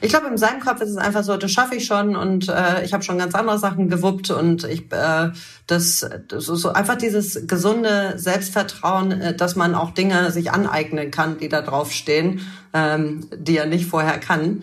Ich 0.00 0.10
glaube, 0.10 0.28
in 0.28 0.38
seinem 0.38 0.60
Kopf 0.60 0.80
ist 0.80 0.90
es 0.90 0.96
einfach 0.96 1.24
so, 1.24 1.36
das 1.36 1.50
schaffe 1.50 1.74
ich 1.74 1.86
schon 1.86 2.14
und 2.14 2.48
äh, 2.48 2.84
ich 2.84 2.92
habe 2.92 3.02
schon 3.02 3.18
ganz 3.18 3.34
andere 3.34 3.58
Sachen 3.58 3.88
gewuppt 3.88 4.30
und 4.30 4.64
ich 4.64 4.92
äh, 4.92 5.30
das, 5.66 6.08
das 6.28 6.46
so 6.46 6.72
einfach 6.72 6.96
dieses 6.96 7.46
gesunde 7.46 8.14
Selbstvertrauen, 8.16 9.12
äh, 9.12 9.36
dass 9.36 9.56
man 9.56 9.74
auch 9.74 9.90
Dinge 9.90 10.30
sich 10.30 10.52
aneignen 10.52 11.10
kann, 11.10 11.38
die 11.38 11.48
da 11.48 11.62
drauf 11.62 11.92
stehen, 11.92 12.40
ähm, 12.72 13.28
die 13.34 13.56
er 13.56 13.66
nicht 13.66 13.86
vorher 13.86 14.18
kann. 14.18 14.62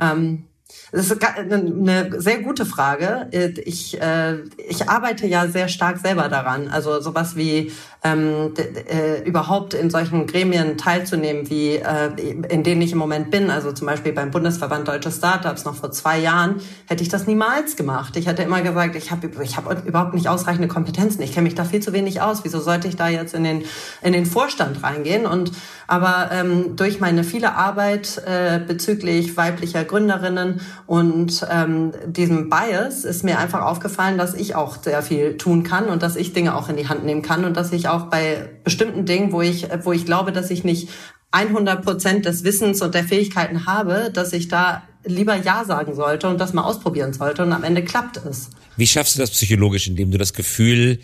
Ähm, 0.00 0.44
das 0.92 1.10
ist 1.10 1.24
eine 1.24 2.20
sehr 2.20 2.40
gute 2.40 2.66
Frage. 2.66 3.28
Ich, 3.64 4.00
äh, 4.00 4.38
ich 4.68 4.88
arbeite 4.88 5.26
ja 5.26 5.48
sehr 5.48 5.68
stark 5.68 5.98
selber 5.98 6.28
daran. 6.28 6.68
Also 6.68 7.00
sowas 7.00 7.36
wie 7.36 7.72
ähm, 8.02 8.54
äh, 8.56 9.22
überhaupt 9.24 9.74
in 9.74 9.90
solchen 9.90 10.26
Gremien 10.26 10.78
teilzunehmen, 10.78 11.50
wie 11.50 11.76
äh, 11.76 12.10
in 12.48 12.62
denen 12.62 12.80
ich 12.80 12.92
im 12.92 12.98
Moment 12.98 13.30
bin. 13.30 13.50
Also 13.50 13.72
zum 13.72 13.86
Beispiel 13.86 14.12
beim 14.12 14.30
Bundesverband 14.30 14.88
Deutsche 14.88 15.10
Startups 15.10 15.64
noch 15.64 15.74
vor 15.74 15.90
zwei 15.92 16.18
Jahren 16.18 16.56
hätte 16.86 17.02
ich 17.02 17.10
das 17.10 17.26
niemals 17.26 17.76
gemacht. 17.76 18.16
Ich 18.16 18.26
hätte 18.26 18.42
immer 18.42 18.62
gesagt, 18.62 18.96
ich 18.96 19.10
habe 19.10 19.30
ich 19.42 19.56
hab 19.56 19.86
überhaupt 19.86 20.14
nicht 20.14 20.28
ausreichende 20.28 20.68
Kompetenzen. 20.68 21.20
Ich 21.22 21.32
kenne 21.32 21.44
mich 21.44 21.54
da 21.54 21.64
viel 21.64 21.80
zu 21.80 21.92
wenig 21.92 22.22
aus. 22.22 22.42
Wieso 22.44 22.60
sollte 22.60 22.88
ich 22.88 22.96
da 22.96 23.08
jetzt 23.08 23.34
in 23.34 23.44
den 23.44 23.64
in 24.02 24.12
den 24.12 24.24
Vorstand 24.24 24.82
reingehen? 24.82 25.26
Und 25.26 25.52
aber 25.86 26.30
ähm, 26.32 26.76
durch 26.76 27.00
meine 27.00 27.24
viele 27.24 27.56
Arbeit 27.56 28.22
äh, 28.24 28.60
bezüglich 28.60 29.36
weiblicher 29.36 29.84
Gründerinnen. 29.84 30.60
Und 30.86 31.44
ähm, 31.50 31.92
diesem 32.06 32.48
Bias 32.48 33.04
ist 33.04 33.24
mir 33.24 33.38
einfach 33.38 33.62
aufgefallen, 33.62 34.16
dass 34.16 34.34
ich 34.34 34.54
auch 34.54 34.82
sehr 34.82 35.02
viel 35.02 35.36
tun 35.36 35.64
kann 35.64 35.86
und 35.88 36.02
dass 36.02 36.16
ich 36.16 36.32
Dinge 36.32 36.54
auch 36.54 36.68
in 36.68 36.76
die 36.76 36.88
Hand 36.88 37.04
nehmen 37.04 37.22
kann 37.22 37.44
und 37.44 37.56
dass 37.56 37.72
ich 37.72 37.89
auch 37.92 38.04
bei 38.04 38.48
bestimmten 38.64 39.06
Dingen, 39.06 39.32
wo 39.32 39.42
ich, 39.42 39.66
wo 39.82 39.92
ich 39.92 40.04
glaube, 40.04 40.32
dass 40.32 40.50
ich 40.50 40.64
nicht 40.64 40.88
100 41.32 41.84
Prozent 41.84 42.26
des 42.26 42.44
Wissens 42.44 42.82
und 42.82 42.94
der 42.94 43.04
Fähigkeiten 43.04 43.66
habe, 43.66 44.10
dass 44.12 44.32
ich 44.32 44.48
da 44.48 44.82
lieber 45.04 45.36
Ja 45.36 45.64
sagen 45.64 45.94
sollte 45.94 46.28
und 46.28 46.38
das 46.38 46.52
mal 46.52 46.64
ausprobieren 46.64 47.12
sollte 47.12 47.42
und 47.42 47.52
am 47.52 47.64
Ende 47.64 47.84
klappt 47.84 48.18
es. 48.18 48.50
Wie 48.76 48.86
schaffst 48.86 49.16
du 49.16 49.20
das 49.20 49.30
psychologisch, 49.30 49.86
indem 49.88 50.10
du 50.10 50.18
das 50.18 50.32
Gefühl 50.32 51.00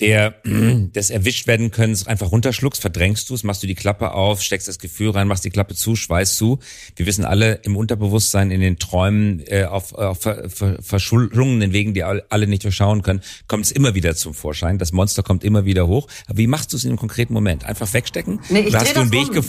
der 0.00 0.34
des 0.44 1.10
erwischt 1.10 1.46
werden 1.46 1.70
können 1.70 1.96
einfach 2.06 2.32
runterschluckst, 2.32 2.80
verdrängst 2.80 3.28
du 3.30 3.34
es, 3.34 3.44
machst 3.44 3.62
du 3.62 3.66
die 3.66 3.74
Klappe 3.74 4.12
auf, 4.12 4.42
steckst 4.42 4.68
das 4.68 4.78
Gefühl 4.78 5.10
rein, 5.10 5.28
machst 5.28 5.44
die 5.44 5.50
Klappe 5.50 5.74
zu, 5.74 5.96
schweißt 5.96 6.36
zu. 6.36 6.58
Wir 6.96 7.06
wissen 7.06 7.24
alle 7.24 7.54
im 7.62 7.76
Unterbewusstsein, 7.76 8.50
in 8.50 8.60
den 8.60 8.78
Träumen, 8.78 9.42
äh, 9.46 9.64
auf, 9.64 9.94
auf 9.94 10.20
ver, 10.20 10.48
ver, 10.48 10.82
verschlungenen 10.82 11.72
Wegen, 11.72 11.94
die 11.94 12.02
alle 12.02 12.46
nicht 12.46 12.64
durchschauen 12.64 13.02
können, 13.02 13.20
kommt 13.48 13.66
es 13.66 13.72
immer 13.72 13.94
wieder 13.94 14.14
zum 14.16 14.34
Vorschein. 14.34 14.78
Das 14.78 14.92
Monster 14.92 15.22
kommt 15.22 15.44
immer 15.44 15.64
wieder 15.64 15.86
hoch. 15.86 16.08
Aber 16.26 16.38
wie 16.38 16.46
machst 16.46 16.72
du 16.72 16.76
es 16.76 16.84
in 16.84 16.90
einem 16.90 16.98
konkreten 16.98 17.32
Moment? 17.32 17.64
Einfach 17.64 17.92
wegstecken? 17.92 18.40
Nee, 18.48 18.60
ich 18.60 18.66
Oder 18.68 18.80
hast 18.80 18.96
du 18.96 19.00
einen 19.00 19.12
Weg 19.12 19.30
um. 19.36 19.44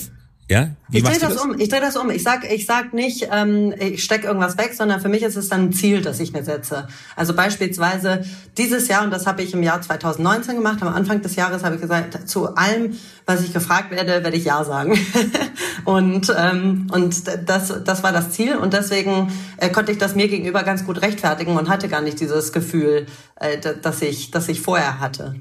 Ja? 0.49 0.71
Wie 0.89 0.97
ich 0.97 1.03
drehe 1.03 1.19
das, 1.19 1.35
das, 1.35 1.41
um. 1.41 1.57
Ich 1.57 1.69
drehe 1.69 1.79
das 1.79 1.95
um. 1.95 2.09
Ich 2.09 2.21
sag, 2.21 2.43
ich 2.51 2.65
sag 2.65 2.93
nicht, 2.93 3.29
ähm, 3.31 3.73
ich 3.79 4.03
stecke 4.03 4.27
irgendwas 4.27 4.57
weg, 4.57 4.73
sondern 4.73 4.99
für 4.99 5.07
mich 5.07 5.23
ist 5.23 5.37
es 5.37 5.47
dann 5.47 5.65
ein 5.69 5.73
Ziel, 5.73 6.01
das 6.01 6.19
ich 6.19 6.33
mir 6.33 6.43
setze. 6.43 6.87
Also 7.15 7.33
beispielsweise 7.33 8.25
dieses 8.57 8.89
Jahr 8.89 9.03
und 9.03 9.11
das 9.11 9.25
habe 9.25 9.41
ich 9.41 9.53
im 9.53 9.63
Jahr 9.63 9.81
2019 9.81 10.55
gemacht. 10.55 10.81
Am 10.81 10.93
Anfang 10.93 11.21
des 11.21 11.35
Jahres 11.35 11.63
habe 11.63 11.75
ich 11.75 11.81
gesagt, 11.81 12.27
zu 12.29 12.55
allem, 12.55 12.97
was 13.25 13.41
ich 13.41 13.53
gefragt 13.53 13.91
werde, 13.91 14.23
werde 14.23 14.35
ich 14.35 14.43
ja 14.43 14.63
sagen. 14.65 14.99
und 15.85 16.33
ähm, 16.37 16.87
und 16.91 17.23
das 17.47 17.73
das 17.83 18.03
war 18.03 18.11
das 18.11 18.31
Ziel 18.31 18.55
und 18.55 18.73
deswegen 18.73 19.31
äh, 19.57 19.69
konnte 19.69 19.93
ich 19.93 19.97
das 19.97 20.13
mir 20.13 20.27
gegenüber 20.27 20.63
ganz 20.63 20.85
gut 20.85 21.01
rechtfertigen 21.01 21.55
und 21.55 21.69
hatte 21.69 21.87
gar 21.87 22.01
nicht 22.01 22.19
dieses 22.19 22.51
Gefühl, 22.51 23.05
äh, 23.37 23.57
dass 23.81 24.01
ich 24.01 24.31
das 24.31 24.49
ich 24.49 24.61
vorher 24.61 24.99
hatte. 24.99 25.35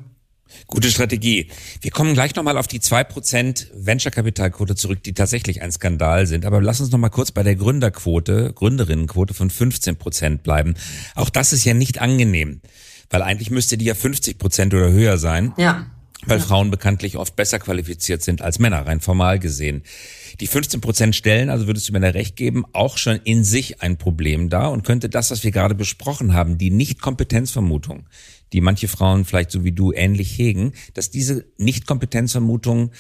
Gute 0.67 0.91
Strategie. 0.91 1.49
Wir 1.81 1.91
kommen 1.91 2.15
gleich 2.15 2.35
nochmal 2.35 2.57
auf 2.57 2.67
die 2.67 2.81
zwei 2.81 3.05
Prozent 3.05 3.69
Venture-Kapitalquote 3.75 4.75
zurück, 4.75 5.03
die 5.03 5.15
tatsächlich 5.15 5.63
ein 5.63 5.73
Skandal 5.73 6.27
sind. 6.27 6.45
Aber 6.45 6.61
lass 6.61 6.81
uns 6.81 6.91
nochmal 6.91 7.11
kurz 7.11 7.31
bei 7.31 7.43
der 7.43 7.57
Gründerquote, 7.57 8.53
Gründerinnenquote 8.55 9.35
von 9.35 9.51
15 9.51 9.97
Prozent 9.97 10.43
bleiben. 10.43 10.75
Auch 11.15 11.31
das 11.31 11.53
ist 11.53 11.65
ja 11.65 11.75
nicht 11.75 12.01
angenehm, 12.01 12.61
weil 13.11 13.23
eigentlich 13.23 13.51
müsste 13.51 13.77
die 13.77 13.85
ja 13.85 13.95
50 13.95 14.39
Prozent 14.39 14.75
oder 14.75 14.91
höher 14.91 15.19
sein. 15.19 15.53
Ja. 15.57 15.87
Weil 16.25 16.39
ja. 16.39 16.45
Frauen 16.45 16.71
bekanntlich 16.71 17.17
oft 17.17 17.35
besser 17.35 17.59
qualifiziert 17.59 18.23
sind 18.23 18.43
als 18.43 18.59
Männer, 18.59 18.87
rein 18.87 19.01
formal 19.01 19.39
gesehen. 19.39 19.83
Die 20.41 20.47
15 20.47 20.81
Prozent 20.81 21.17
stellen, 21.17 21.51
also 21.51 21.67
würdest 21.67 21.89
du 21.89 21.93
mir 21.93 22.01
da 22.01 22.09
recht 22.09 22.37
geben, 22.37 22.65
auch 22.73 22.97
schon 22.97 23.21
in 23.25 23.43
sich 23.43 23.83
ein 23.83 23.99
Problem 23.99 24.49
da 24.49 24.69
und 24.69 24.85
könnte 24.85 25.09
das, 25.09 25.31
was 25.31 25.43
wir 25.43 25.51
gerade 25.51 25.75
besprochen 25.75 26.33
haben, 26.33 26.59
die 26.59 26.71
Nicht-Kompetenzvermutung, 26.71 28.07
die 28.53 28.61
manche 28.61 28.87
Frauen 28.87 29.25
vielleicht 29.25 29.51
so 29.51 29.65
wie 29.65 29.73
du 29.73 29.93
ähnlich 29.93 30.39
hegen, 30.39 30.75
dass 30.95 31.11
diese 31.11 31.45
Nicht-Kompetenzvermutung 31.59 32.93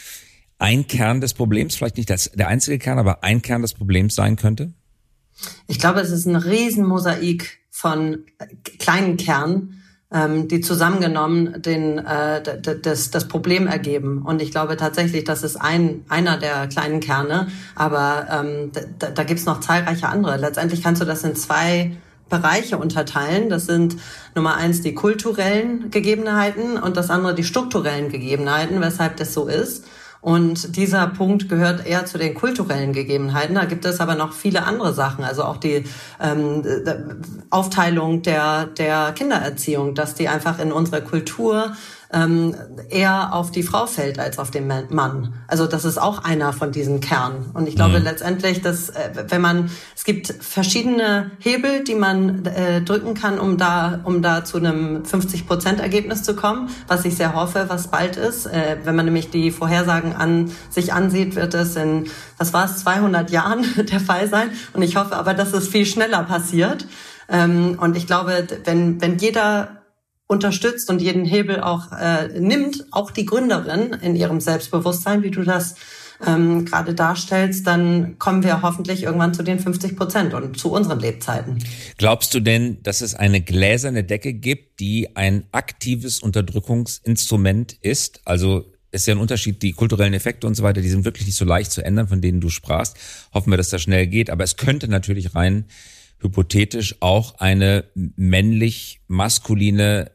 ein 0.58 0.86
Kern 0.86 1.20
des 1.20 1.34
Problems, 1.34 1.76
vielleicht 1.76 1.96
nicht 1.96 2.10
das, 2.10 2.30
der 2.34 2.48
einzige 2.48 2.78
Kern, 2.78 2.98
aber 2.98 3.22
ein 3.22 3.42
Kern 3.42 3.62
des 3.62 3.74
Problems 3.74 4.14
sein 4.14 4.36
könnte? 4.36 4.72
Ich 5.66 5.78
glaube, 5.78 6.00
es 6.00 6.10
ist 6.10 6.26
ein 6.26 6.36
Riesenmosaik 6.36 7.58
von 7.70 8.24
kleinen 8.78 9.16
Kernen, 9.16 9.81
ähm, 10.12 10.48
die 10.48 10.60
zusammengenommen 10.60 11.62
den, 11.62 11.98
äh, 11.98 12.42
das, 12.82 13.10
das 13.10 13.28
Problem 13.28 13.66
ergeben. 13.66 14.22
Und 14.22 14.42
ich 14.42 14.50
glaube 14.50 14.76
tatsächlich, 14.76 15.24
das 15.24 15.42
ist 15.42 15.56
ein, 15.56 16.04
einer 16.08 16.38
der 16.38 16.66
kleinen 16.68 17.00
Kerne, 17.00 17.48
aber 17.74 18.26
ähm, 18.30 18.72
da, 18.98 19.10
da 19.10 19.24
gibt 19.24 19.40
es 19.40 19.46
noch 19.46 19.60
zahlreiche 19.60 20.08
andere. 20.08 20.36
Letztendlich 20.36 20.82
kannst 20.82 21.00
du 21.00 21.06
das 21.06 21.24
in 21.24 21.34
zwei 21.36 21.96
Bereiche 22.28 22.78
unterteilen. 22.78 23.50
Das 23.50 23.66
sind 23.66 23.96
Nummer 24.34 24.56
eins 24.56 24.80
die 24.80 24.94
kulturellen 24.94 25.90
Gegebenheiten 25.90 26.78
und 26.78 26.96
das 26.96 27.10
andere 27.10 27.34
die 27.34 27.44
strukturellen 27.44 28.10
Gegebenheiten, 28.10 28.80
weshalb 28.80 29.18
das 29.18 29.34
so 29.34 29.48
ist. 29.48 29.84
Und 30.22 30.76
dieser 30.76 31.08
Punkt 31.08 31.48
gehört 31.48 31.84
eher 31.84 32.06
zu 32.06 32.16
den 32.16 32.34
kulturellen 32.34 32.92
Gegebenheiten. 32.92 33.56
Da 33.56 33.64
gibt 33.64 33.84
es 33.84 34.00
aber 34.00 34.14
noch 34.14 34.32
viele 34.32 34.62
andere 34.62 34.94
Sachen, 34.94 35.24
also 35.24 35.42
auch 35.42 35.56
die 35.56 35.84
ähm, 36.20 36.62
Aufteilung 37.50 38.22
der, 38.22 38.66
der 38.66 39.12
Kindererziehung, 39.16 39.96
dass 39.96 40.14
die 40.14 40.28
einfach 40.28 40.60
in 40.60 40.70
unserer 40.70 41.00
Kultur 41.00 41.72
ähm, 42.12 42.54
eher 42.90 43.34
auf 43.34 43.50
die 43.50 43.62
Frau 43.62 43.86
fällt 43.86 44.18
als 44.18 44.38
auf 44.38 44.50
den 44.50 44.66
Mann. 44.66 45.34
Also 45.46 45.66
das 45.66 45.84
ist 45.84 45.98
auch 45.98 46.24
einer 46.24 46.52
von 46.52 46.70
diesen 46.70 47.00
Kernen. 47.00 47.50
Und 47.54 47.66
ich 47.66 47.74
glaube 47.74 47.98
mhm. 47.98 48.04
letztendlich, 48.04 48.60
dass 48.60 48.90
äh, 48.90 49.24
wenn 49.28 49.40
man, 49.40 49.70
es 49.96 50.04
gibt 50.04 50.26
verschiedene 50.28 51.30
Hebel, 51.38 51.84
die 51.84 51.94
man 51.94 52.44
äh, 52.44 52.82
drücken 52.82 53.14
kann, 53.14 53.38
um 53.38 53.56
da, 53.56 54.00
um 54.04 54.20
da 54.20 54.44
zu 54.44 54.58
einem 54.58 55.04
50 55.04 55.46
Prozent 55.46 55.80
Ergebnis 55.80 56.22
zu 56.22 56.36
kommen, 56.36 56.68
was 56.86 57.04
ich 57.06 57.16
sehr 57.16 57.34
hoffe, 57.34 57.64
was 57.68 57.88
bald 57.88 58.16
ist. 58.16 58.46
Äh, 58.46 58.76
wenn 58.84 58.94
man 58.94 59.06
nämlich 59.06 59.30
die 59.30 59.50
Vorhersagen 59.50 60.12
an 60.12 60.50
sich 60.68 60.92
ansieht, 60.92 61.34
wird 61.34 61.54
es 61.54 61.76
in, 61.76 62.10
was 62.36 62.52
war 62.52 62.66
es, 62.66 62.78
200 62.78 63.30
Jahren 63.30 63.64
der 63.90 64.00
Fall 64.00 64.28
sein. 64.28 64.50
Und 64.74 64.82
ich 64.82 64.96
hoffe 64.96 65.16
aber, 65.16 65.32
dass 65.32 65.54
es 65.54 65.68
viel 65.68 65.86
schneller 65.86 66.24
passiert. 66.24 66.86
Ähm, 67.28 67.78
und 67.80 67.96
ich 67.96 68.06
glaube, 68.06 68.46
wenn, 68.64 69.00
wenn 69.00 69.16
jeder 69.16 69.81
unterstützt 70.32 70.90
und 70.90 71.00
jeden 71.00 71.24
Hebel 71.24 71.60
auch 71.60 71.92
äh, 71.92 72.40
nimmt, 72.40 72.86
auch 72.90 73.10
die 73.10 73.26
Gründerin 73.26 73.92
in 74.02 74.16
ihrem 74.16 74.40
Selbstbewusstsein, 74.40 75.22
wie 75.22 75.30
du 75.30 75.44
das 75.44 75.76
ähm, 76.26 76.64
gerade 76.64 76.94
darstellst, 76.94 77.66
dann 77.66 78.18
kommen 78.18 78.42
wir 78.42 78.62
hoffentlich 78.62 79.02
irgendwann 79.02 79.34
zu 79.34 79.42
den 79.42 79.58
50 79.58 79.96
Prozent 79.96 80.34
und 80.34 80.58
zu 80.58 80.72
unseren 80.72 81.00
Lebzeiten. 81.00 81.58
Glaubst 81.98 82.34
du 82.34 82.40
denn, 82.40 82.82
dass 82.82 83.00
es 83.00 83.14
eine 83.14 83.40
gläserne 83.40 84.04
Decke 84.04 84.32
gibt, 84.32 84.80
die 84.80 85.16
ein 85.16 85.44
aktives 85.52 86.20
Unterdrückungsinstrument 86.20 87.74
ist? 87.80 88.20
Also 88.24 88.72
ist 88.90 89.06
ja 89.06 89.14
ein 89.14 89.20
Unterschied, 89.20 89.62
die 89.62 89.72
kulturellen 89.72 90.14
Effekte 90.14 90.46
und 90.46 90.54
so 90.54 90.62
weiter, 90.62 90.80
die 90.80 90.90
sind 90.90 91.04
wirklich 91.04 91.26
nicht 91.26 91.36
so 91.36 91.44
leicht 91.44 91.72
zu 91.72 91.84
ändern, 91.84 92.08
von 92.08 92.20
denen 92.20 92.40
du 92.40 92.50
sprachst. 92.50 92.96
Hoffen 93.32 93.50
wir, 93.50 93.56
dass 93.56 93.70
das 93.70 93.82
schnell 93.82 94.06
geht. 94.06 94.30
Aber 94.30 94.44
es 94.44 94.56
könnte 94.56 94.88
natürlich 94.88 95.34
rein 95.34 95.64
hypothetisch 96.22 96.96
auch 97.00 97.38
eine 97.38 97.84
männlich-maskuline 97.94 100.12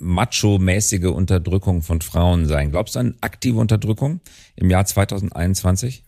macho-mäßige 0.00 1.06
Unterdrückung 1.06 1.82
von 1.82 2.00
Frauen 2.00 2.46
sein. 2.46 2.70
Glaubst 2.70 2.94
du 2.94 3.00
an 3.00 3.14
aktive 3.20 3.58
Unterdrückung 3.58 4.20
im 4.56 4.70
Jahr 4.70 4.84
2021? 4.84 6.04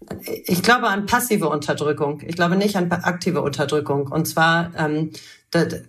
Ich 0.47 0.63
glaube 0.63 0.89
an 0.89 1.07
passive 1.07 1.49
Unterdrückung. 1.49 2.23
Ich 2.27 2.35
glaube 2.35 2.57
nicht 2.57 2.77
an 2.77 2.91
aktive 2.91 3.43
Unterdrückung. 3.43 4.07
Und 4.09 4.27
zwar, 4.27 4.73
ähm, 4.77 5.11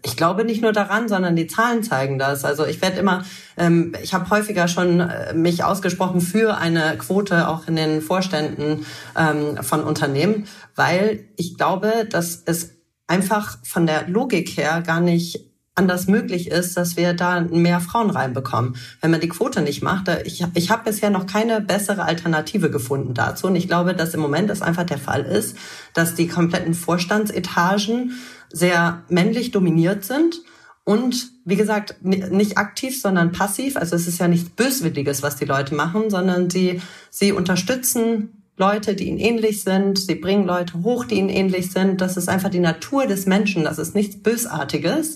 ich 0.03 0.17
glaube 0.17 0.43
nicht 0.43 0.62
nur 0.62 0.74
daran, 0.74 1.07
sondern 1.07 1.36
die 1.36 1.48
Zahlen 1.48 1.83
zeigen 1.83 2.19
das. 2.19 2.43
Also 2.43 2.65
ich 2.65 2.81
werde 2.81 3.00
immer, 3.00 3.24
ähm, 3.57 3.95
ich 4.03 4.13
habe 4.13 4.29
häufiger 4.29 4.67
schon 4.67 5.00
äh, 5.00 5.33
mich 5.33 5.63
ausgesprochen 5.63 6.19
für 6.19 6.57
eine 6.57 6.98
Quote 6.98 7.48
auch 7.48 7.67
in 7.67 7.77
den 7.77 8.01
Vorständen 8.01 8.86
ähm, 9.17 9.63
von 9.63 9.83
Unternehmen, 9.83 10.45
weil 10.75 11.25
ich 11.38 11.57
glaube, 11.57 12.05
dass 12.10 12.43
es 12.45 12.72
einfach 13.07 13.57
von 13.63 13.88
der 13.88 14.07
Logik 14.10 14.57
her 14.57 14.83
gar 14.86 15.00
nicht 15.00 15.52
anders 15.75 16.08
möglich 16.08 16.51
ist, 16.51 16.77
dass 16.77 16.98
wir 16.98 17.13
da 17.13 17.42
mehr 17.42 17.80
Frauen 17.80 18.12
reinbekommen. 18.12 18.75
Wenn 19.01 19.12
man 19.12 19.22
die 19.22 19.30
Quote 19.30 19.62
nicht 19.62 19.82
macht, 19.82 20.08
ich, 20.24 20.46
ich 20.53 20.70
habe 20.70 20.84
bisher 20.84 21.10
noch 21.10 21.25
keine 21.25 21.62
bessere 21.62 22.03
Alternative 22.03 22.70
gefunden 22.70 23.13
dazu. 23.13 23.48
Und 23.48 23.56
ich 23.56 23.68
glaube, 23.68 23.96
dass 23.96 24.13
im 24.13 24.20
Moment 24.20 24.50
das 24.50 24.62
einfach 24.62 24.86
der 24.86 25.00
Fall 25.00 25.24
ist, 25.24 25.58
dass 25.94 26.13
die 26.13 26.27
kompletten 26.27 26.75
Vorstandsetagen 26.75 28.12
sehr 28.51 29.03
männlich 29.10 29.51
dominiert 29.51 30.03
sind. 30.03 30.42
Und 30.86 31.32
wie 31.46 31.56
gesagt, 31.56 31.96
nicht 32.03 32.58
aktiv, 32.58 33.01
sondern 33.01 33.32
passiv. 33.32 33.77
Also 33.77 33.96
es 33.96 34.08
ist 34.08 34.20
ja 34.20 34.27
nichts 34.27 34.50
Böswilliges, 34.50 35.24
was 35.24 35.38
die 35.38 35.46
Leute 35.46 35.74
machen, 35.74 36.10
sondern 36.10 36.50
sie, 36.50 36.82
sie 37.10 37.32
unterstützen 37.32 38.44
Leute, 38.58 38.94
die 38.94 39.08
ihnen 39.08 39.18
ähnlich 39.18 39.63
sind. 39.63 39.98
Sie 39.98 40.15
bringen 40.15 40.46
Leute 40.46 40.84
hoch, 40.84 41.06
die 41.06 41.15
ihnen 41.15 41.30
ähnlich 41.30 41.72
sind. 41.72 42.01
Das 42.01 42.18
ist 42.18 42.30
einfach 42.30 42.50
die 42.50 42.60
Natur 42.60 43.08
des 43.08 43.25
Menschen. 43.25 43.63
Das 43.63 43.80
ist 43.80 43.96
nichts 43.96 44.22
Bösartiges. 44.22 45.15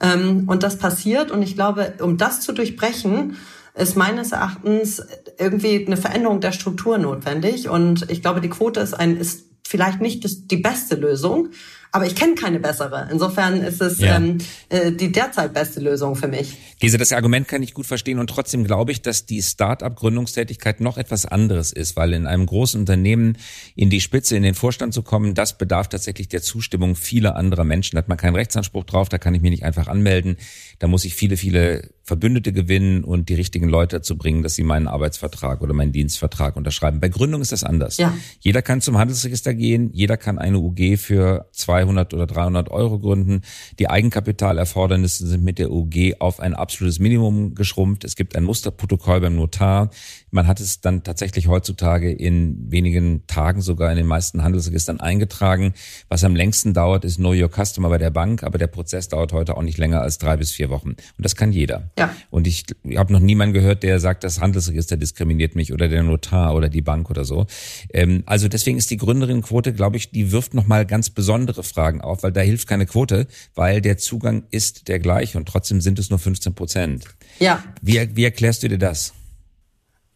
Ähm, 0.00 0.44
und 0.46 0.62
das 0.62 0.78
passiert. 0.78 1.30
Und 1.30 1.42
ich 1.42 1.54
glaube, 1.54 1.94
um 2.00 2.16
das 2.16 2.40
zu 2.40 2.52
durchbrechen, 2.52 3.36
ist 3.74 3.96
meines 3.96 4.32
Erachtens 4.32 5.02
irgendwie 5.38 5.86
eine 5.86 5.96
Veränderung 5.96 6.40
der 6.40 6.52
Struktur 6.52 6.98
notwendig. 6.98 7.68
Und 7.68 8.10
ich 8.10 8.22
glaube, 8.22 8.40
die 8.40 8.50
Quote 8.50 8.80
ist 8.80 8.94
ein, 8.94 9.16
ist 9.16 9.44
vielleicht 9.66 10.00
nicht 10.00 10.50
die 10.50 10.56
beste 10.56 10.96
Lösung, 10.96 11.50
aber 11.92 12.06
ich 12.06 12.14
kenne 12.14 12.34
keine 12.34 12.60
bessere. 12.60 13.08
Insofern 13.10 13.62
ist 13.62 13.80
es 13.80 13.98
ja. 13.98 14.16
ähm, 14.16 14.38
äh, 14.68 14.92
die 14.92 15.10
derzeit 15.10 15.54
beste 15.54 15.80
Lösung 15.80 16.16
für 16.16 16.28
mich. 16.28 16.56
Gese, 16.78 16.98
das 16.98 17.12
Argument 17.12 17.48
kann 17.48 17.62
ich 17.62 17.74
gut 17.74 17.86
verstehen 17.86 18.18
und 18.18 18.28
trotzdem 18.28 18.64
glaube 18.64 18.92
ich, 18.92 19.02
dass 19.02 19.26
die 19.26 19.42
Start-up-Gründungstätigkeit 19.42 20.80
noch 20.80 20.98
etwas 20.98 21.26
anderes 21.26 21.72
ist, 21.72 21.96
weil 21.96 22.12
in 22.12 22.26
einem 22.26 22.46
großen 22.46 22.80
Unternehmen 22.80 23.38
in 23.74 23.90
die 23.90 24.00
Spitze, 24.00 24.36
in 24.36 24.42
den 24.42 24.54
Vorstand 24.54 24.94
zu 24.94 25.02
kommen, 25.02 25.34
das 25.34 25.58
bedarf 25.58 25.88
tatsächlich 25.88 26.28
der 26.28 26.42
Zustimmung 26.42 26.94
vieler 26.94 27.36
anderer 27.36 27.64
Menschen. 27.64 27.96
Da 27.96 27.98
hat 27.98 28.08
man 28.08 28.18
keinen 28.18 28.36
Rechtsanspruch 28.36 28.84
drauf, 28.84 29.08
da 29.08 29.18
kann 29.18 29.34
ich 29.34 29.42
mich 29.42 29.50
nicht 29.50 29.64
einfach 29.64 29.88
anmelden. 29.88 30.36
Da 30.78 30.88
muss 30.88 31.04
ich 31.04 31.14
viele, 31.14 31.36
viele 31.36 31.90
Verbündete 32.08 32.54
gewinnen 32.54 33.04
und 33.04 33.28
die 33.28 33.34
richtigen 33.34 33.68
Leute 33.68 33.96
dazu 33.96 34.16
bringen, 34.16 34.42
dass 34.42 34.54
sie 34.54 34.64
meinen 34.64 34.88
Arbeitsvertrag 34.88 35.60
oder 35.60 35.74
meinen 35.74 35.92
Dienstvertrag 35.92 36.56
unterschreiben. 36.56 37.00
Bei 37.00 37.08
Gründung 37.08 37.42
ist 37.42 37.52
das 37.52 37.64
anders. 37.64 37.98
Ja. 37.98 38.14
Jeder 38.40 38.62
kann 38.62 38.80
zum 38.80 38.96
Handelsregister 38.96 39.52
gehen, 39.54 39.90
jeder 39.92 40.16
kann 40.16 40.38
eine 40.38 40.58
UG 40.58 40.96
für 40.96 41.48
200 41.52 42.14
oder 42.14 42.26
300 42.26 42.70
Euro 42.70 42.98
gründen. 42.98 43.42
Die 43.78 43.90
Eigenkapitalerfordernisse 43.90 45.26
sind 45.26 45.44
mit 45.44 45.58
der 45.58 45.70
UG 45.70 46.14
auf 46.18 46.40
ein 46.40 46.54
absolutes 46.54 46.98
Minimum 46.98 47.54
geschrumpft. 47.54 48.04
Es 48.04 48.16
gibt 48.16 48.34
ein 48.34 48.44
Musterprotokoll 48.44 49.20
beim 49.20 49.36
Notar. 49.36 49.90
Man 50.30 50.46
hat 50.46 50.60
es 50.60 50.80
dann 50.80 51.02
tatsächlich 51.02 51.48
heutzutage 51.48 52.12
in 52.12 52.70
wenigen 52.70 53.26
Tagen 53.26 53.60
sogar 53.60 53.90
in 53.90 53.96
den 53.96 54.06
meisten 54.06 54.42
Handelsregistern 54.42 55.00
eingetragen. 55.00 55.74
Was 56.08 56.24
am 56.24 56.36
längsten 56.36 56.74
dauert, 56.74 57.04
ist 57.04 57.16
Know 57.16 57.32
Your 57.32 57.50
Customer 57.50 57.88
bei 57.88 57.98
der 57.98 58.10
Bank, 58.10 58.42
aber 58.42 58.58
der 58.58 58.66
Prozess 58.66 59.08
dauert 59.08 59.32
heute 59.32 59.56
auch 59.56 59.62
nicht 59.62 59.78
länger 59.78 60.02
als 60.02 60.18
drei 60.18 60.36
bis 60.36 60.52
vier 60.52 60.70
Wochen. 60.70 60.90
Und 60.90 60.98
das 61.16 61.36
kann 61.36 61.52
jeder. 61.52 61.90
Ja. 61.98 62.14
Und 62.30 62.46
ich 62.46 62.64
habe 62.96 63.12
noch 63.12 63.20
niemanden 63.20 63.54
gehört, 63.54 63.82
der 63.82 64.00
sagt, 64.00 64.24
das 64.24 64.40
Handelsregister 64.40 64.96
diskriminiert 64.96 65.54
mich 65.54 65.72
oder 65.72 65.88
der 65.88 66.02
Notar 66.02 66.54
oder 66.54 66.68
die 66.68 66.82
Bank 66.82 67.10
oder 67.10 67.24
so. 67.24 67.46
Ähm, 67.92 68.22
also 68.26 68.48
deswegen 68.48 68.78
ist 68.78 68.90
die 68.90 68.96
Gründerinnenquote, 68.96 69.72
glaube 69.72 69.96
ich, 69.96 70.10
die 70.10 70.32
wirft 70.32 70.54
nochmal 70.54 70.86
ganz 70.86 71.10
besondere 71.10 71.62
Fragen 71.62 72.00
auf, 72.00 72.22
weil 72.22 72.32
da 72.32 72.40
hilft 72.40 72.68
keine 72.68 72.86
Quote, 72.86 73.26
weil 73.54 73.80
der 73.80 73.98
Zugang 73.98 74.44
ist 74.50 74.88
der 74.88 74.98
gleiche 74.98 75.38
und 75.38 75.46
trotzdem 75.46 75.80
sind 75.80 75.98
es 75.98 76.10
nur 76.10 76.18
15 76.18 76.54
Prozent. 76.54 77.04
Ja. 77.38 77.62
Wie, 77.80 78.16
wie 78.16 78.24
erklärst 78.24 78.62
du 78.62 78.68
dir 78.68 78.78
das? 78.78 79.12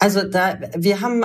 Also 0.02 0.24
da, 0.24 0.58
wir 0.76 1.00
haben, 1.00 1.24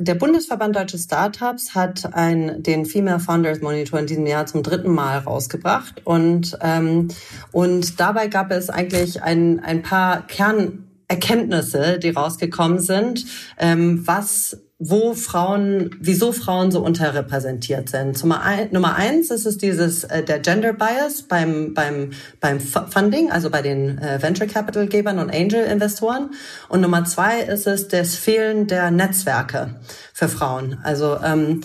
der 0.00 0.16
Bundesverband 0.16 0.74
Deutsche 0.74 0.98
Startups 0.98 1.76
hat 1.76 2.12
ein, 2.12 2.60
den 2.60 2.84
Female 2.84 3.20
Founders 3.20 3.60
Monitor 3.60 4.00
in 4.00 4.08
diesem 4.08 4.26
Jahr 4.26 4.46
zum 4.46 4.64
dritten 4.64 4.90
Mal 4.90 5.18
rausgebracht 5.18 6.02
und, 6.02 6.58
ähm, 6.60 7.06
und 7.52 8.00
dabei 8.00 8.26
gab 8.26 8.50
es 8.50 8.68
eigentlich 8.68 9.22
ein, 9.22 9.60
ein 9.60 9.82
paar 9.82 10.26
Kernerkenntnisse, 10.26 12.00
die 12.00 12.10
rausgekommen 12.10 12.80
sind, 12.80 13.26
ähm, 13.60 14.04
was 14.08 14.58
wo 14.78 15.14
Frauen, 15.14 15.96
wieso 16.00 16.32
Frauen 16.32 16.70
so 16.70 16.84
unterrepräsentiert 16.84 17.88
sind. 17.88 18.20
Nummer, 18.22 18.42
ein, 18.42 18.68
Nummer 18.72 18.94
eins 18.94 19.30
ist 19.30 19.46
es 19.46 19.56
dieses 19.56 20.04
äh, 20.04 20.22
der 20.22 20.38
Gender 20.40 20.74
Bias 20.74 21.22
beim 21.22 21.72
beim 21.72 22.10
beim 22.40 22.60
Funding, 22.60 23.30
also 23.30 23.48
bei 23.48 23.62
den 23.62 23.96
äh, 23.98 24.22
Venture 24.22 24.46
Capital 24.46 24.86
Gebern 24.86 25.18
und 25.18 25.34
Angel 25.34 25.64
Investoren. 25.64 26.30
Und 26.68 26.82
Nummer 26.82 27.04
zwei 27.06 27.40
ist 27.40 27.66
es 27.66 27.88
das 27.88 28.16
Fehlen 28.16 28.66
der 28.66 28.90
Netzwerke 28.90 29.76
für 30.12 30.28
Frauen. 30.28 30.78
Also 30.82 31.18
ähm, 31.24 31.62